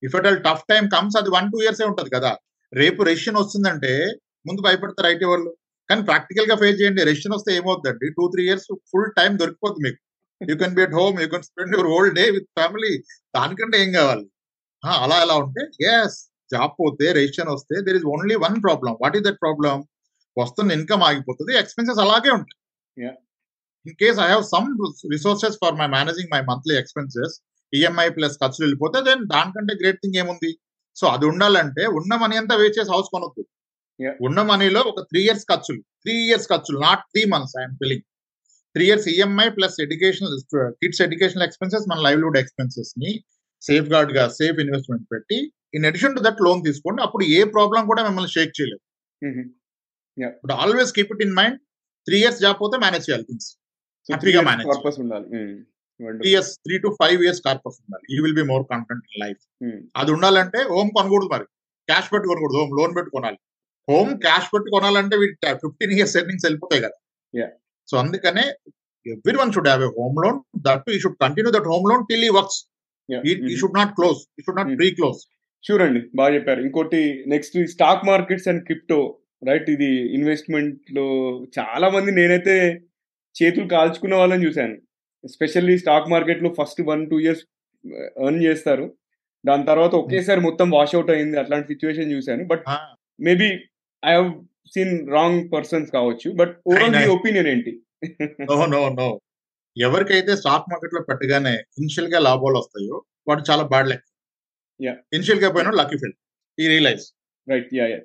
If 0.02 0.14
at 0.18 0.26
all 0.28 0.38
tough 0.46 0.64
time 0.70 0.84
comes 0.94 1.16
అది 1.20 1.30
one 1.36 1.46
two 1.52 1.58
years 1.64 1.82
ఉంటది 1.90 2.10
కదా. 2.16 2.30
రేపు 2.72 3.00
రెషన్ 3.08 3.38
వస్తుందంటే 3.40 3.92
ముందు 4.48 4.60
భయపడతారు 4.66 5.08
IT 5.12 5.26
వాళ్ళు. 5.30 5.50
కానీ 5.88 6.02
ప్రాక్టికల్గా 6.08 6.54
ఫేస్ 6.62 6.78
చేయండి. 6.80 7.02
రెషన్ 7.10 7.34
వస్తే 7.36 7.50
ఏమవుతుందండి? 7.58 8.06
Two 8.16 8.24
three 8.32 8.42
years 8.48 8.66
full 8.90 9.10
time 9.18 9.32
దొరికిపోతుంది 9.42 9.84
మీకు. 9.86 10.00
You 10.40 10.54
can 10.62 10.74
be 10.78 10.82
at 10.86 10.96
home 11.00 11.16
you 11.22 11.28
can 11.34 11.44
spend 11.48 11.74
your 11.76 11.88
whole 11.92 12.10
day 12.18 12.24
with 12.36 12.48
family 12.58 12.92
దానికంటే 13.36 13.78
ఏం 13.84 13.90
కావాలి? 13.98 14.26
అలా 15.04 15.18
ఎలా 15.26 15.36
ఉంటే? 15.44 15.62
ఎస్ 15.94 16.18
జాబ్ 16.50 16.74
పోతే 16.80 17.06
రెషన్ 17.18 17.50
వస్తే 17.54 17.76
there 17.86 17.98
is 18.00 18.06
only 18.14 18.36
one 18.46 18.56
problem 18.66 18.92
what 19.02 19.16
is 19.18 19.24
that 19.28 19.40
problem 19.44 19.76
వస్తున్న 20.36 20.76
ఇన్కమ్ 20.78 21.02
ఆగిపోతుంది 21.08 21.52
ఎక్స్పెన్సెస్ 21.62 22.00
అలాగే 22.04 22.30
ఉంటాయి. 22.38 22.58
Yeah. 22.96 23.16
In 23.86 23.96
case 24.02 24.18
I 24.26 24.28
have 24.32 24.44
some 24.54 24.68
resources 25.14 25.56
for 25.62 25.76
my 25.80 25.88
managing 25.96 26.30
my 26.34 26.40
monthly 26.50 26.74
expenses 26.82 27.34
EMI 27.72 28.08
plus 28.16 28.36
ఖర్చులు 28.42 28.64
వెళ్ళిపోతే 28.66 28.98
దెన్ 29.08 29.22
దానికంటే 29.34 29.74
గ్రేట్ 29.80 30.00
థింగ్ 30.02 30.18
ఏముంది? 30.22 30.50
సో 30.96 31.04
అది 31.14 31.24
ఉండాలంటే 31.30 31.84
ఉన్న 31.98 32.14
మనీ 32.22 32.36
అంతా 32.42 32.54
వేస్ట్ 32.60 32.78
చేసి 32.78 32.90
హౌస్ 32.94 33.08
కొనొద్దు. 33.14 33.42
ఉన్న 34.26 34.38
మనీలో 34.50 34.80
ఒక 34.90 35.00
త్రీ 35.10 35.20
ఇయర్స్ 35.26 35.46
ఖర్చులు 35.50 35.80
త్రీ 36.02 36.14
ఇయర్స్ 36.26 36.48
ఖర్చులు 36.52 36.78
not 36.86 37.02
three 37.12 37.22
months 37.32 37.54
I'm 37.60 37.76
feeling 37.82 38.04
three 38.76 38.84
years 38.88 39.06
EMI 39.12 39.46
plus 39.56 39.76
education 39.84 40.28
kids 40.80 41.00
educational 41.06 41.44
expenses 41.46 41.86
మన 41.90 41.98
లైవ్లీహుడ్ 42.06 42.38
ఎక్స్పెన్సెస్ని 42.42 43.12
సేఫ్ 43.62 43.88
గార్డ్గా 43.94 44.24
సేఫ్ 44.38 44.58
ఇన్వెస్ట్మెంట్ 44.64 45.06
పెట్టి 45.14 45.38
in 45.76 45.86
addition 45.90 46.14
to 46.16 46.22
that 46.26 46.40
loan 46.46 46.60
తీసుకోండి 46.68 47.00
అప్పుడు 47.06 47.24
ఏ 47.36 47.38
ప్రాబ్లం 47.54 47.82
కూడా 47.90 48.02
మిమ్మల్ని 48.08 48.32
షేక్ 48.36 48.52
చేయలేదు. 48.58 48.82
ఇప్పుడు 50.34 50.54
always 50.64 50.92
keep 50.98 51.12
it 51.14 51.22
in 51.26 51.34
mind 51.38 51.58
three 52.06 52.18
years 52.22 52.40
job 52.44 52.58
పోతే 52.64 52.76
మేనేజ్ 52.84 53.06
చేయాలి 53.08 53.26
థింగ్స్ 53.30 53.48
హ్యాపీగా 54.08 54.42
మేనేజ్ 54.50 54.68
పర్పస్ 54.72 54.98
ఉండాలి. 55.04 55.26
Three 56.20 56.30
years 56.34 56.52
three 56.64 56.74
to 56.84 56.88
five 57.00 57.20
years 57.26 57.40
corpus 57.46 57.78
ఉండాలి. 57.82 58.06
ఈ 58.14 58.16
will 58.24 58.36
be 58.38 58.44
more 58.52 58.64
confident 58.72 59.04
in 59.10 59.20
life 59.24 59.42
అది 60.00 60.10
ఉండాలంటే 60.16 60.60
హోమ్ 60.72 60.90
కొనకూడదు 60.96 61.30
మరి. 61.34 61.46
క్యాష్ 61.88 62.08
పెట్టి 62.12 62.26
కొనకూడదు 62.30 62.58
హోమ్ 62.60 62.74
లోన్ 62.78 62.94
పెట్టి 62.98 63.10
కొనాలి. 63.16 63.38
హోమ్ 63.88 64.12
క్యాష్ 64.24 64.48
పెట్టి 64.54 64.68
కొనాలంటే 64.74 65.16
వీటి 65.22 65.36
ఫిఫ్టీన్ 65.64 65.94
ఇయర్స్ 65.96 66.14
సేవింగ్స్ 66.16 66.44
వెళ్ళిపోతాయి 66.48 66.82
కదా. 66.86 66.98
సో 67.88 67.94
అందుకనే 68.02 68.44
every 69.06 69.36
one 69.40 69.52
should 69.54 69.68
have 69.70 69.82
a 69.88 69.90
home 69.98 70.16
loan 70.24 70.38
that 70.66 70.88
you 70.94 70.98
should 71.04 71.18
continue 71.24 71.50
that 71.56 71.68
home 71.72 71.86
loan 71.90 72.02
till 72.10 72.24
he 72.28 72.30
works 72.38 72.60
he 73.50 73.56
should 73.62 73.76
not 73.80 73.92
close 73.98 74.20
he 74.38 74.42
should 74.46 74.58
not. 74.60 74.70
Preclose 74.98 75.20
sure 75.64 75.82
అండి 75.82 76.00
బాగా 76.14 76.34
చెప్పారు. 76.34 76.60
ఇంకోటి 76.60 77.24
next 77.26 77.66
stock 77.66 78.06
markets 78.06 78.48
and 78.48 78.64
crypto 78.64 79.18
right 79.48 79.70
ఇది 79.70 80.14
ఇన్వెస్ట్మెంట్లో 80.14 81.06
చాలా 81.58 81.88
మంది 81.88 82.12
నేనైతే 82.12 82.80
చేతులు 83.36 83.68
కాల్చుకున్న 83.68 84.14
వాళ్ళని 84.14 84.46
చూశాను. 84.46 84.76
ఎస్పెషల్లీ 85.24 85.78
స్టాక్ 85.78 86.10
మార్కెట్లో 86.10 86.54
first 86.60 86.82
one 86.82 87.10
two 87.10 87.20
years 87.20 87.42
earn 88.24 88.42
చేస్తారు. 88.42 88.94
దాని 89.46 89.64
తర్వాత 89.66 89.94
ఒకేసారి 89.94 90.40
మొత్తం 90.40 90.70
వాష్ 90.70 90.94
అవుట్ 90.94 91.10
అయింది 91.10 91.38
అట్లాంటి 91.38 91.66
సిచ్యువేషన్ 91.66 92.12
చూశాను. 92.12 92.44
But 92.44 92.64
maybe 93.20 93.48
I 94.04 94.14
have 94.14 94.44
seen 94.74 95.10
wrong 95.10 95.52
persons 95.52 95.90
కావచ్చు. 95.90 96.30
బట్ 96.30 96.56
ఓవరాల్ 96.66 96.90
మీ 96.90 96.98
Nice. 96.98 97.10
ఒపీనియన్ 97.10 97.48
ఏంటి? 97.48 97.72
ఎవరికైతే 99.76 100.36
స్టాక్ 100.36 100.70
మార్కెట్లో 100.70 101.02
పెట్టగానే 101.02 101.54
ఇనిషియల్గా 101.78 102.18
లాభాలు 102.18 102.58
వస్తాయో 102.58 103.02
వాడు 103.28 103.42
చాలా 103.50 103.62
బ్యాడ్ 103.62 103.88
లెక్క. 103.88 104.06
ఇనిషియల్గా 105.16 105.48
పోయిన 105.56 105.70
లక్కీ 105.80 105.98
ఫీల్డ్ 106.02 106.18
ఈ 106.58 106.66
realise 106.74 107.06
right 107.46 107.72
yeah 107.80 107.86
yeah 107.94 108.02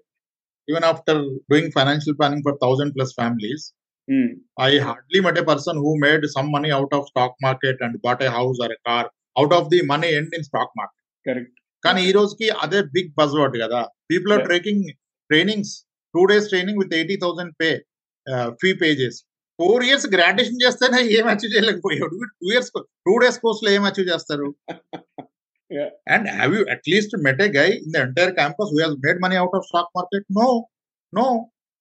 even 0.67 0.83
after 0.83 1.13
doing 1.49 1.67
financial 1.71 2.13
planning 2.15 2.41
for 2.41 2.51
thousand 2.57 2.89
plus 2.95 3.09
families, 3.13 3.61
I 4.59 4.77
hardly 4.79 5.19
met 5.19 5.37
a 5.37 5.43
person 5.43 5.75
who 5.75 5.91
made 5.99 6.23
some 6.35 6.49
money 6.51 6.71
out 6.71 6.91
of 6.91 7.07
stock 7.07 7.33
market 7.41 7.77
and 7.79 8.01
bought 8.03 8.21
a 8.21 8.31
house 8.31 8.59
or 8.59 8.69
a 8.69 8.79
car 8.87 9.03
out 9.35 9.51
of 9.51 9.63
the 9.69 9.79
money 9.83 10.11
end 10.15 10.29
in 10.33 10.43
stock 10.43 10.69
market. 10.79 10.97
Correct 11.25 11.57
కానీ 11.83 12.01
ఈ 12.09 12.11
రోజుకి 12.17 12.47
అదే 12.63 12.79
big 12.95 13.11
buzz 13.19 13.35
word 13.39 13.57
కదా 13.63 13.81
people 14.11 14.31
are. 14.35 14.43
Taking 14.49 14.85
trainings 15.29 15.73
two 16.13 16.23
days 16.31 16.47
training 16.51 16.79
with 16.81 16.93
eighty 16.99 17.17
thousand 17.23 17.53
pay 17.61 17.69
fee 18.61 18.71
pages 18.83 19.17
four 19.59 19.83
years 19.89 20.07
graduation 20.15 20.61
చేస్తేనే 20.65 21.01
ఏం 21.17 21.27
achieve 21.33 21.53
చేయలేకపోయాడు 21.55 22.17
two 22.39 22.47
years 22.53 22.71
two 23.07 23.15
days 23.23 23.39
కోర్స్లో 23.45 23.71
ఏం 23.77 23.85
అచీవ్ 23.89 24.09
చేస్తారు 24.13 24.49
Yeah. 25.70 25.88
And 26.14 26.26
have 26.34 26.52
you 26.56 26.62
at least 26.74 27.14
met 27.26 27.40
a 27.44 27.48
guy 27.56 27.68
in 27.84 27.92
the 27.94 28.02
entire 28.06 28.32
campus 28.36 28.70
who 28.72 28.78
has 28.82 28.96
made 29.04 29.20
money 29.24 29.36
out 29.42 29.56
of 29.58 29.64
stock 29.70 29.90
market 29.98 30.26
no 30.38 30.48
no 31.12 31.26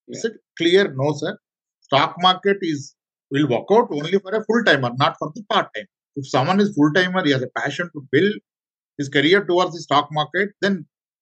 is 0.09 0.23
it 0.29 0.37
clear 0.61 0.89
no 1.01 1.09
sir 1.21 1.37
stock 1.91 2.17
market 2.27 2.63
is 2.71 2.85
will 3.31 3.47
work 3.47 3.69
out 3.71 3.87
only 3.91 4.19
for 4.19 4.31
a 4.31 4.43
full 4.43 4.63
timer, 4.63 4.91
not 4.95 5.15
for 5.19 5.31
the 5.31 5.43
part 5.43 5.67
time. 5.75 5.87
If 6.17 6.27
someone 6.27 6.59
is 6.59 6.73
full 6.75 6.91
timer, 6.93 7.23
he 7.23 7.31
has 7.31 7.41
a 7.41 7.49
passion 7.55 7.89
to 7.93 8.01
build 8.11 8.33
his 8.99 9.09
career 9.09 9.43
towards 9.43 9.73
the 9.73 9.79
stock 9.79 10.07
market, 10.11 10.49
then 10.61 10.73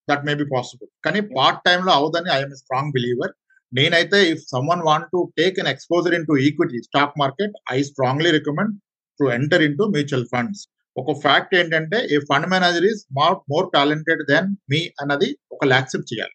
that 0.08 0.26
may 0.26 0.36
be 0.36 0.46
possible. 0.48 0.89
కానీ 1.06 1.22
part 1.36 1.62
time 1.67 1.84
లో 1.88 1.91
అవదని 2.00 2.30
I'm 2.36 2.56
strong 2.62 2.93
believer 2.98 3.32
నేనైతే 3.72 4.19
if 4.32 4.43
someone 4.54 4.84
want 4.89 5.08
to 5.13 5.19
take 5.39 5.56
an 5.62 5.69
exposure 5.74 6.15
in 6.17 6.28
to 6.30 6.36
equity 6.48 6.80
stock 6.88 7.15
market 7.24 7.56
I 7.76 7.80
strongly 7.91 8.32
recommend 8.38 8.74
to 9.19 9.26
enter 9.38 9.63
in 9.67 9.78
to 9.80 9.88
mutual 9.96 10.28
funds 10.34 10.63
ఒక 11.01 11.13
fact 11.25 11.53
ఏంటంటే 11.61 11.99
a 12.15 12.19
fund 12.31 12.49
manager 12.55 12.87
is 12.91 13.03
more 13.19 13.37
more 13.53 13.67
talented 13.77 14.23
than 14.33 14.49
me 14.73 14.81
అన్నది 15.03 15.31
ఒక 15.57 15.65
accept 15.79 16.11
చేయాలి 16.15 16.35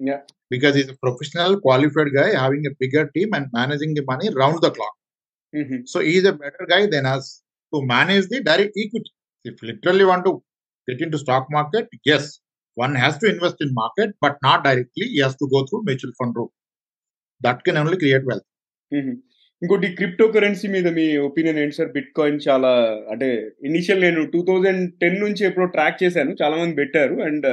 Yeah. 0.00 0.18
Because 0.52 0.76
is 0.80 0.90
professional 1.04 1.54
క్వాలిఫైడ్గా 1.64 2.24
having 2.34 2.66
a 2.70 2.72
bigger 2.82 3.08
team 3.16 3.32
and 3.38 3.48
managing 3.56 3.94
the 3.98 4.04
money 4.10 4.26
round 4.42 4.60
the 4.66 4.70
clock 4.76 4.96
So 5.84 5.98
he 6.06 6.12
is 6.20 6.26
a 6.26 6.34
better 6.34 6.64
guy 6.72 6.80
than 6.86 7.04
us 7.06 7.26
to 7.72 7.78
manage 7.92 8.26
the 8.28 8.38
direct 8.48 8.74
equity. 8.76 9.10
If 9.44 9.56
literally 9.62 10.04
want 10.04 10.24
to 10.26 10.32
get 10.88 11.00
into 11.04 11.18
stock 11.18 11.44
market, 11.50 11.86
yes, 12.04 12.24
one 12.76 12.94
has 12.94 13.14
to 13.22 13.26
invest 13.32 13.58
in 13.60 13.70
market, 13.74 14.10
but 14.20 14.34
not 14.42 14.58
directly. 14.62 15.06
He 15.06 15.18
has 15.18 15.34
to 15.36 15.48
go 15.48 15.60
through 15.66 15.82
mutual 15.84 16.12
fund 16.18 16.34
route. 16.38 16.52
That 17.40 17.64
can 17.66 17.78
only 17.82 17.98
create 17.98 18.24
wealth. 18.24 18.46
ఇంకోటి 19.62 19.88
crypto 19.94 20.26
currency 20.28 20.68
మీద 20.68 20.88
మీ 20.98 21.04
opinion 21.28 21.58
ఏంటి 21.58 21.76
sir 21.76 21.90
bit 21.92 22.12
coin 22.16 22.38
చాలా 22.48 22.70
అంటే 23.12 23.28
initial 23.64 24.00
నేను 24.00 24.20
two 24.34 24.40
thousand 24.48 24.82
ten 25.00 25.18
నుంచి 25.20 25.42
ఎప్పుడో 25.44 25.66
track 25.76 25.98
చేశాను 26.02 26.32
చాలా 26.42 26.56
మంది 26.56 26.74
పెట్టారు 26.74 27.16
అండ్ 27.22 27.46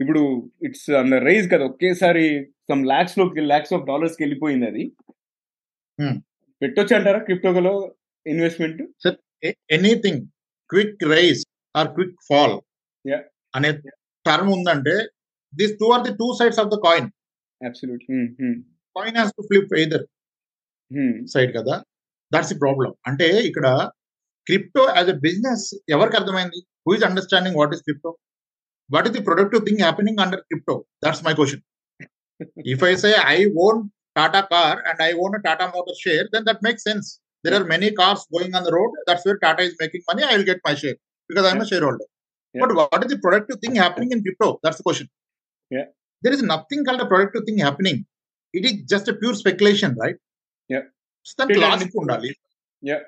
ఇప్పుడు 0.00 0.22
ఇట్స్ 0.62 0.88
అండ్ 1.00 1.14
రైజ్ 1.24 1.46
కదా. 1.52 1.64
ఒకేసారి 1.64 2.24
సమ్ 2.70 2.82
లాక్స్లోకి 2.86 3.42
లాక్స్ 3.52 3.74
ఆఫ్ 3.74 3.86
డాలర్స్కి 3.86 4.22
వెళ్ళిపోయింది 4.24 4.66
అది. 4.72 4.84
Hmm. 5.98 6.14
పెట్టొచ్చు 6.62 6.94
అంటారా 6.96 7.20
క్రిప్టోలో 7.26 7.74
investment 8.26 8.80
anything 9.70 10.16
quick 10.70 10.92
rise 11.12 11.40
or 11.74 11.84
quick 11.96 12.14
fall 12.28 12.52
Yeah. 13.04 13.22
అనే 13.54 13.70
టర్మ్ 14.26 14.50
ఉందంటే 14.56 14.94
these 15.52 15.72
two 15.80 15.86
are 15.94 16.02
the 16.06 16.12
two 16.20 16.28
sides 16.38 16.60
of 16.62 16.70
the 16.74 16.78
coin 16.86 17.08
absolute 17.60 18.04
coin 18.96 19.16
has 19.16 19.32
to 19.32 19.42
flip 19.48 19.72
either 19.80 20.04
side 21.32 21.50
కదా? 21.58 21.74
దట్స్ 22.32 22.50
ది 22.52 22.58
ప్రాబ్లం 22.64 22.90
అంటే 23.08 23.26
ఇక్కడ 23.48 23.66
క్రిప్టో 24.46 24.84
యాజ్ 24.98 25.10
ఎ 25.14 25.16
బిజినెస్ 25.26 25.64
ఎవరికి 25.94 26.16
అర్థమైంది? 26.20 26.60
Who 26.86 26.92
is 26.98 27.04
understanding 27.08 27.56
what 27.60 27.72
is 27.76 27.82
crypto 27.88 28.10
what 28.90 29.06
is 29.08 29.14
the 29.16 29.22
productive 29.28 29.62
thing 29.68 29.82
happening 29.86 30.20
under 30.24 30.42
crypto 30.50 30.76
that's 31.04 31.22
my 31.26 31.34
question 31.40 31.62
if 32.74 32.84
I 32.90 32.94
say 33.04 33.10
I 33.36 33.38
own 33.66 33.80
Tata 34.18 34.40
car 34.52 34.78
and 34.90 35.02
I 35.08 35.10
own 35.24 35.36
Tata 35.48 35.66
motor 35.76 35.98
share 36.04 36.26
then 36.34 36.46
that 36.48 36.62
make 36.68 36.80
sense 36.86 37.08
there 37.44 37.56
are 37.58 37.66
many 37.74 37.90
cars 38.00 38.24
going 38.34 38.56
on 38.58 38.66
the 38.68 38.72
road 38.78 38.94
that's 39.08 39.26
where 39.28 39.40
Tata 39.46 39.62
is 39.68 39.76
making 39.82 40.04
money 40.10 40.24
I 40.30 40.32
will 40.36 40.48
get 40.52 40.62
my 40.68 40.74
share 40.82 40.98
because 41.30 41.46
I'm 41.50 41.64
shareholder. 41.88 42.08
But 42.54 42.74
what 42.80 43.02
is 43.04 43.10
the 43.14 43.20
productive 43.26 43.58
thing 43.64 43.78
happening 43.82 44.12
in 44.16 44.22
crypto 44.26 44.48
that's 44.64 44.82
question. 44.86 45.10
There 46.22 46.34
is 46.36 46.44
nothing 46.54 46.84
called 46.88 47.04
productive 47.12 47.44
thing 47.48 47.62
happening 47.66 48.00
it 48.54 48.66
is 48.70 48.76
just 48.92 49.10
pure 49.20 49.36
speculation 49.42 49.94
right. 50.02 50.20
దానికి 51.38 51.58
Still 51.58 51.64
logic 51.64 51.96
ఉండాలి. 52.02 52.30
Yeah. 52.82 53.02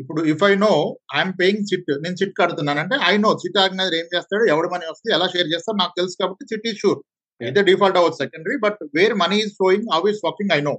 ఇప్పుడు 0.00 0.20
if 0.30 0.42
I 0.48 0.52
know 0.64 0.70
I'm 1.16 1.32
paying 1.40 1.64
chit 1.70 1.90
నేను 2.04 2.16
chit 2.20 2.32
కడుతున్నాను 2.38 2.80
అంటే 2.82 2.96
I 3.10 3.12
know 3.24 3.30
chit 3.42 3.58
organiser 3.62 3.96
ఏం 3.98 4.06
చేస్తాడు 4.14 4.44
ఎవరి 4.52 4.68
money 4.72 4.86
వస్తే 4.92 5.08
ఎలా 5.16 5.26
షేర్ 5.34 5.48
చేస్తాడు 5.52 5.78
నాకు 5.82 5.94
తెలుసు 5.98 6.16
కాబట్టి 6.22 6.44
చిట్ 6.50 6.66
ఈస్ 6.70 6.78
షూర్. 6.82 6.98
అయితే 7.40 7.60
డిఫాల్ట్ 7.68 7.98
అవ్వచ్చు 8.00 8.18
secondary 8.24 8.56
but 8.64 8.80
where 8.96 9.14
money 9.22 9.36
is 9.44 9.54
flowing 9.58 9.86
how 9.94 10.00
is 10.12 10.20
working 10.26 10.52
I 10.58 10.60
know. 10.68 10.74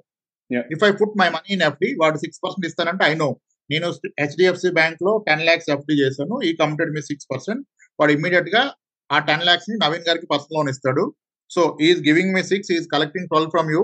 If 0.75 0.83
I 0.89 0.91
put 1.01 1.15
my 1.21 1.27
money 1.35 1.49
in 1.55 1.63
FD 1.69 1.89
వాడు 2.01 2.17
సిక్స్ 2.23 2.41
పర్సెంట్ 2.43 2.65
ఇస్తానంటే 2.69 3.05
ఐ 3.11 3.13
నో 3.23 3.29
నేను 3.69 3.87
హెచ్డిఎఫ్సి 4.21 4.71
బ్యాంక్లో 4.79 5.13
టెన్ 5.27 5.45
లాక్స్ 5.49 5.69
ఎఫ్డి 5.75 5.95
చేశాను 6.03 6.35
ఈ 6.47 6.51
కమిటెడ్ 6.61 6.91
మీ 6.97 7.03
సిక్స్ 7.09 7.27
పర్సెంట్ 7.33 7.63
వాడు 7.99 8.13
ఇమీడియట్గా 8.17 8.63
ఆ 9.09 9.19
టెన్ 9.29 9.45
లాక్స్ని 9.49 9.77
నవీన్ 9.85 10.05
గారికి 10.09 10.27
పర్సనల్ 10.33 10.57
లోన్ 10.57 10.69
ఇస్తాడు. 10.73 11.05
So 11.51 11.61
is 11.87 12.01
giving 12.09 12.33
me 12.37 12.43
six 12.51 12.71
is 12.77 12.87
collecting 12.95 13.29
twelve 13.31 13.51
from 13.55 13.71
you 13.75 13.81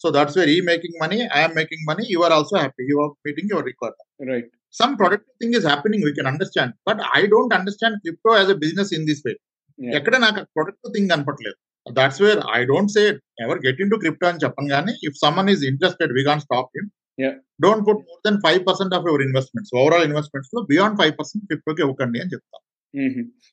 so 0.00 0.08
that's 0.16 0.36
where 0.38 0.50
he 0.50 0.58
making 0.68 0.96
money 1.02 1.18
I'm 1.38 1.54
making 1.58 1.84
money 1.88 2.04
you 2.14 2.20
are 2.26 2.34
also 2.36 2.56
happy 2.58 2.84
you 2.90 2.98
are 3.04 3.12
meeting 3.26 3.50
your 3.54 3.66
requirement 3.70 4.30
right 4.32 4.48
some 4.74 4.92
productive 4.96 5.34
thing 5.40 5.52
is 5.54 5.64
happening 5.64 6.00
we 6.06 6.12
can 6.12 6.26
understand 6.26 6.70
but 6.84 6.98
i 7.18 7.22
don't 7.26 7.52
understand 7.52 7.92
crypto 8.02 8.32
as 8.34 8.48
a 8.48 8.56
business 8.56 8.88
in 8.90 9.02
this 9.08 9.20
way. 9.26 9.34
Yeah. 9.78 9.94
ఎక్కడ 9.98 10.14
నాకు 10.24 10.40
productive 10.56 10.92
thing 10.96 11.10
కనపట్లేదు 11.12 11.56
that's 11.86 12.20
where 12.24 12.40
I 12.56 12.60
don't 12.70 12.92
say 12.94 13.02
ever 13.44 13.60
get 13.66 13.80
into 13.92 13.98
crypto 14.02 14.26
అని 14.30 14.42
చెప్పను 14.44 14.68
కానీ 14.74 14.92
if 15.08 15.16
someone 15.22 15.50
is 15.52 15.62
interested 15.70 16.12
we 16.18 16.24
can 16.30 16.42
stop 16.46 16.70
him 16.78 16.88
Yeah. 17.18 17.32
Don't 17.62 17.82
put 17.86 18.02
more 18.08 18.20
than 18.26 18.36
five 18.42 18.60
percent 18.66 18.92
of 18.96 19.06
your 19.08 19.22
investments 19.24 19.72
overall 19.78 20.04
ఇన్వెస్ట్మెంట్స్లో 20.08 20.60
beyond 20.68 20.96
five 21.00 21.12
percent 21.18 21.44
క్రిప్టోకి 21.48 21.80
ఇవ్వకండి 21.84 22.18
అని 22.22 22.30
చెప్తాను 22.34 22.64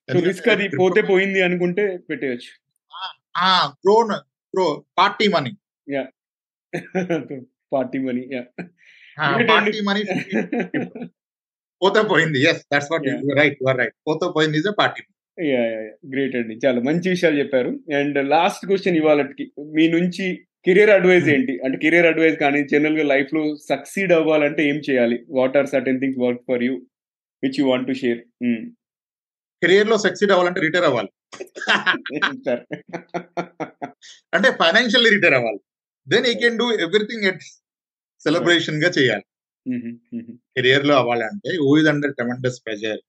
so 0.09 0.19
risk 0.27 0.49
అది 0.53 0.65
పోతే 0.75 1.01
పోయింది 1.09 1.39
అనుకుంటే 1.47 1.85
పెట్టేయచ్చు. 2.09 2.51
Grow 3.81 3.95
grow 4.53 4.65
party 4.99 5.27
money 5.35 5.53
party 7.73 7.99
money 7.99 8.29
party 9.49 9.81
money 9.81 10.03
పోతే 11.81 12.01
పోయింది. 12.01 12.43
Yes 12.43 12.65
that's 12.73 12.87
what. 12.91 13.39
Right 13.39 13.57
your 13.61 13.77
right 13.77 13.93
పోతే 14.07 14.31
పోయింది 14.35 14.57
ఇస్ 14.57 14.67
పార్టీ 14.79 15.03
గ్రేట్ 16.13 16.35
అండి 16.35 16.59
చాలా 16.65 16.81
మంచి 16.81 17.09
విషయాలు 17.09 17.39
చెప్పారు. 17.39 17.79
అండ్ 17.95 18.29
లాస్ట్ 18.29 18.65
క్వశ్చన్ 18.65 18.95
ఇవాళకి 18.95 19.51
మీ 19.75 19.87
నుంచి 19.87 20.45
కెరియర్ 20.65 20.89
అడ్వైజ్ 20.89 21.29
ఏంటి? 21.29 21.59
అంటే 21.65 21.77
కెరియర్ 21.77 22.05
అడ్వైజ్ 22.05 22.37
కానీ 22.37 22.63
జనరల్గా 22.63 23.03
లైఫ్లో 23.03 23.55
సక్సీడ్ 23.69 24.13
అవ్వాలంటే 24.13 24.69
ఏం 24.69 24.81
చేయాలి? 24.89 25.25
What 25.29 25.57
are 25.57 25.67
certain 25.67 25.99
things 25.99 26.19
work 26.19 26.41
for 26.47 26.63
you 26.63 26.81
which 27.43 27.59
you 27.59 27.69
want 27.69 27.87
to 27.87 27.93
share 27.93 28.19
కెరియర్లో 29.61 29.97
సక్సీడ్ 29.97 30.31
అవ్వాలంటే 30.31 30.61
రిటైర్ 30.61 30.83
అవ్వాలి. 30.83 31.31
అంటే 34.33 34.51
ఫైనాన్షియల్లీ 34.51 35.09
రిటైర్ 35.09 35.33
అవ్వాలి. 35.33 35.59
Then 36.07 36.25
he 36.31 36.33
can 36.41 36.57
do 36.61 36.67
everything 36.85 37.25
at 37.29 37.43
సెలబ్రేషన్గా 38.21 38.89
చేయాలి. 38.97 39.25
కెరియర్లో 40.55 40.93
అవ్వాలంటే 41.01 41.51
is 41.79 41.89
under 41.93 42.13
tremendous 42.17 42.59
pressure 42.65 43.01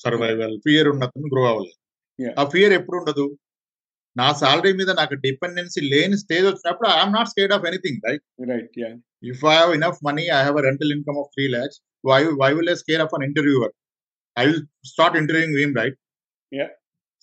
survival 0.00 0.56
fear 0.66 0.88
ఉన్నతను 0.92 1.28
grow 1.34 1.44
అవ్వాలి. 1.50 1.72
Yeah. 2.18 2.32
ఆ 2.40 2.42
ఫియర్ 2.52 2.72
ఎప్పుడు 2.78 2.96
ఉండదు? 3.00 3.24
నా 4.16 4.28
సాలరీ 4.40 4.70
మీద 4.78 4.90
నాకు 5.00 5.14
డిపెండెన్సీ 5.24 5.80
లేని 5.92 6.16
స్టేజ్ 6.22 6.46
వచ్చినప్పుడు 6.48 6.88
I'm 6.94 7.12
not 7.16 7.28
scared 7.32 7.52
of 7.56 7.66
anything 7.70 8.00
right 8.06 8.24
right 8.50 8.78
if 9.30 9.42
I 9.52 9.54
have 9.58 9.72
enough 9.78 9.98
money 10.08 10.24
I 10.38 10.40
have 10.46 10.58
rental 10.68 10.92
income 10.96 11.18
of 11.22 11.28
three 11.34 11.44
lakhs 11.56 11.78
why 12.04 12.18
why 12.42 12.50
will 12.58 12.72
scare 12.82 13.02
of 13.04 13.14
an 13.18 13.24
interviewer 13.28 13.72
I 14.36 14.44
will 14.48 14.62
start 14.92 15.18
interviewing 15.22 15.56
them 15.60 15.74
right 15.82 15.98
Yeah. 16.52 16.70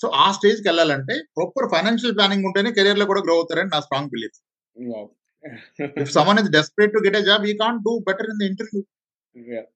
So 0.01 0.07
ఆ 0.23 0.25
స్టేజ్కి 0.37 0.67
వెళ్ళాలంటే 0.69 1.15
proper 1.35 1.67
financial 1.73 2.15
planning 2.17 2.45
ఉంటేనే 2.47 2.71
కెరియర్లో 2.77 3.05
కూడా 3.11 3.21
grow 3.25 3.35
అవుతారని 3.39 3.69
నా 3.73 3.79
strong 3.85 4.11
belief 4.13 4.37
if 5.97 6.11
someone 6.11 6.37
is 6.37 6.49
desperate 6.49 6.91
to 6.93 7.01
get 7.01 7.15
a 7.15 7.23
job, 7.23 7.43
he 7.43 7.57
can't 7.57 7.83
do 7.83 8.01
better 8.05 8.25
in 8.25 8.37
the 8.37 8.47
interview. 8.47 8.83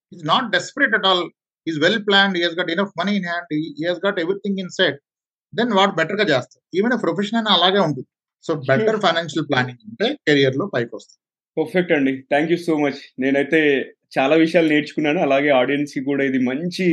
He's 0.10 0.24
not 0.24 0.52
desperate 0.52 0.94
at 0.94 1.06
all. 1.06 1.30
He's 1.68 1.80
well 1.80 2.00
planned. 2.08 2.36
He 2.36 2.44
has 2.44 2.56
got 2.56 2.70
enough 2.70 2.92
money 2.96 3.18
in 3.18 3.24
hand. 3.24 3.46
He, 3.50 3.74
he 3.78 3.86
has 3.86 4.00
got 4.00 4.18
everything 4.20 4.58
in 4.58 4.70
set. 4.70 4.96
Then 5.54 5.70
what 5.74 5.92
better 6.00 6.16
గా 6.20 6.26
చేస్తారు 6.32 6.64
even 6.78 6.94
profession 7.04 7.38
అని 7.40 7.50
అలాగే 7.56 7.80
ఉంటుంది 7.86 8.10
so 8.46 8.52
better 8.70 9.00
financial 9.06 9.46
planning 9.50 9.82
ఉంటే 9.90 10.08
కెరియర్లో 10.28 10.66
పైకి 10.74 10.92
వస్తుంది 10.98 11.20
perfect 11.58 11.94
అండి 11.96 12.12
థ్యాంక్ 12.32 12.52
యూ 12.54 12.58
సో 12.68 12.74
మచ్ 12.84 13.00
నేనైతే 13.22 13.62
చాలా 14.18 14.36
విషయాలు 14.44 14.70
నేర్చుకున్నాను 14.74 15.20
అలాగే 15.28 15.50
ఆడియన్స్కి 15.62 16.02
కూడా 16.10 16.24
ఇది 16.30 16.40
మంచి 16.50 16.86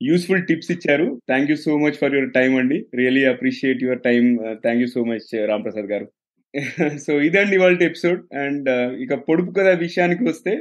యూస్ఫుల్ 0.00 0.46
టిప్స్ 0.50 0.70
ఇచ్చారు 0.76 1.06
thank 1.30 1.50
you 1.52 1.56
so 1.66 1.74
much 1.84 1.98
for 2.02 2.14
your 2.16 2.30
time 2.38 2.52
అండి 2.60 2.78
really 3.00 3.24
appreciate 3.34 3.82
your 3.86 4.02
time 4.08 4.24
thank 4.64 4.82
you 4.84 4.88
so 4.96 5.02
much 5.10 5.28
Ram 5.50 5.64
Prasad 5.66 5.88
గారు 5.92 6.06
సో 7.04 7.12
ఇదండి 7.26 7.54
ఇవాళ 7.56 7.74
ఎపిసోడ్ 7.88 8.20
అండ్ 8.42 8.68
uh, 8.70 8.88
ఇక 9.02 9.14
పొడుపు 9.26 9.50
కథ 9.50 9.68
విషయానికి 9.82 10.24
వస్తే 10.24 10.52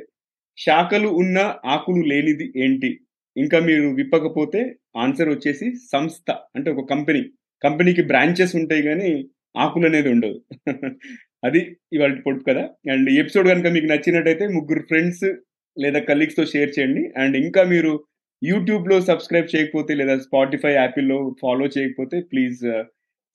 శాఖలు 0.58 1.10
ఉన్న 1.22 1.38
ఆకులు 1.66 2.04
లేనిది 2.12 2.46
ఏంటి? 2.64 2.90
ఇంకా 3.36 3.58
మీరు 3.60 3.88
విప్పకపోతే 4.00 4.62
ఆన్సర్ 4.98 5.30
వచ్చేసి 5.30 5.68
సంస్థ 5.92 6.28
అంటే 6.56 6.70
ఒక 6.74 6.84
కంపెనీ 6.94 7.22
కంపెనీకి 7.62 8.04
బ్రాంచెస్ 8.12 8.54
ఉంటాయి 8.56 8.84
కానీ 8.84 9.10
ఆకులు 9.56 9.88
అనేది 9.90 10.10
ఉండదు 10.16 10.38
అది 11.46 11.62
ఇవాళ 11.96 12.14
పొడుపు 12.26 12.46
కదా 12.50 12.64
అండ్ 12.94 13.10
ఎపిసోడ్ 13.22 13.48
కనుక 13.52 13.68
మీకు 13.76 13.88
నచ్చినట్టయితే 13.92 14.46
ముగ్గురు 14.56 14.82
ఫ్రెండ్స్ 14.90 15.26
లేదా 15.78 16.00
కలీగ్స్తో 16.10 16.44
షేర్ 16.46 16.72
చేయండి. 16.78 17.04
అండ్ 17.22 17.36
ఇంకా 17.38 17.62
మీరు 17.74 17.92
యూట్యూబ్లో 18.42 18.98
సబ్స్క్రైబ్ 19.10 19.54
చేయకపోతే 19.54 19.94
లేదా 20.00 20.16
స్పాటిఫై 20.26 20.74
యాపిల్లో 20.76 21.20
ఫాలో 21.42 21.66
చేయకపోతే 21.76 22.20
ప్లీజ్ 22.32 22.62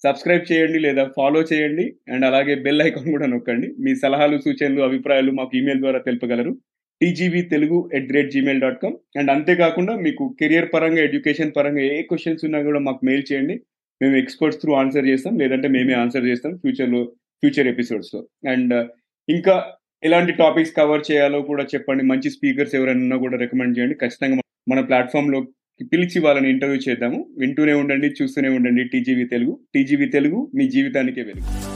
సబ్స్క్రైబ్ 0.05 0.53
చేయండి 0.53 0.79
లేదా 0.79 1.05
ఫాలో 1.17 1.41
చేయండి 1.41 1.95
అండ్ 2.13 2.25
అలాగే 2.25 2.55
బెల్ 2.55 2.83
ఐకాన్ 2.83 3.11
కూడా 3.11 3.27
నొక్కండి. 3.27 3.75
మీ 3.79 3.95
సలహాలు 3.95 4.39
సూచనలు 4.39 4.83
అభిప్రాయాలు 4.83 5.31
మాకు 5.31 5.57
ఈమెయిల్ 5.57 5.81
ద్వారా 5.81 5.99
తెలుపగలరు. 5.99 6.57
TGV 7.03 7.43
Telugu 7.43 7.91
at 7.95 8.13
rate 8.13 8.31
Gmail 8.31 8.61
dot 8.61 8.83
com. 8.83 9.19
And 9.19 9.31
అంతేకాకుండా 9.31 9.97
మీకు 9.97 10.37
కెరియర్ 10.41 10.69
పరంగా 10.75 11.03
ఎడ్యుకేషన్ 11.03 11.53
పరంగా 11.57 11.81
ఏ 11.81 12.03
క్వశ్చన్స్ 12.03 12.45
ఉన్నా 12.45 12.63
కూడా 12.63 12.79
మాకు 12.79 13.01
మెయిల్ 13.05 13.23
చేయండి. 13.33 13.61
మేము 14.03 14.17
ఎక్స్పర్ట్స్ 14.17 14.61
త్రూ 14.61 14.73
ఆన్సర్ 14.75 15.07
చేస్తాం. 15.07 15.39
లేదంటే 15.39 15.69
మేమే 15.69 15.93
ఆన్సర్ 15.93 16.25
చేస్తాం 16.25 16.57
ఫ్యూచర్లో 16.57 17.05
ఫ్యూచర్ 17.45 17.69
ఎపిసోడ్స్లో. 17.69 18.29
అండ్ 18.51 18.89
ఇంకా 19.29 19.73
ఎలాంటి 20.05 20.33
టాపిక్స్ 20.33 20.77
కవర్ 20.77 21.03
చేయాలో 21.13 21.43
కూడా 21.43 21.65
చెప్పండి. 21.65 22.05
మంచి 22.05 22.31
స్పీకర్స్ 22.31 22.75
ఎవరైనా 22.75 23.17
కూడా 23.17 23.39
రికమెండ్ 23.39 23.79
చేయండి. 23.79 23.95
ఖచ్చితంగా 23.95 24.41
మన 24.69 24.81
ప్లాట్ఫామ్లో 24.81 25.41
పిలిచి 25.83 26.21
వాళ్ళని 26.21 26.51
ఇంటర్వ్యూ 26.51 26.81
చేద్దాము. 26.89 27.35
వింటూనే 27.39 27.73
ఉండండి 27.73 28.15
చూస్తూనే 28.23 28.49
ఉండండి 28.49 28.85
టీజీవీ 28.85 29.25
తెలుగు. 29.25 29.61
టీజీవీ 29.75 30.07
తెలుగు 30.07 30.51
మీ 30.55 30.71
జీవితానికే 30.71 31.23
వెలుగు. 31.23 31.74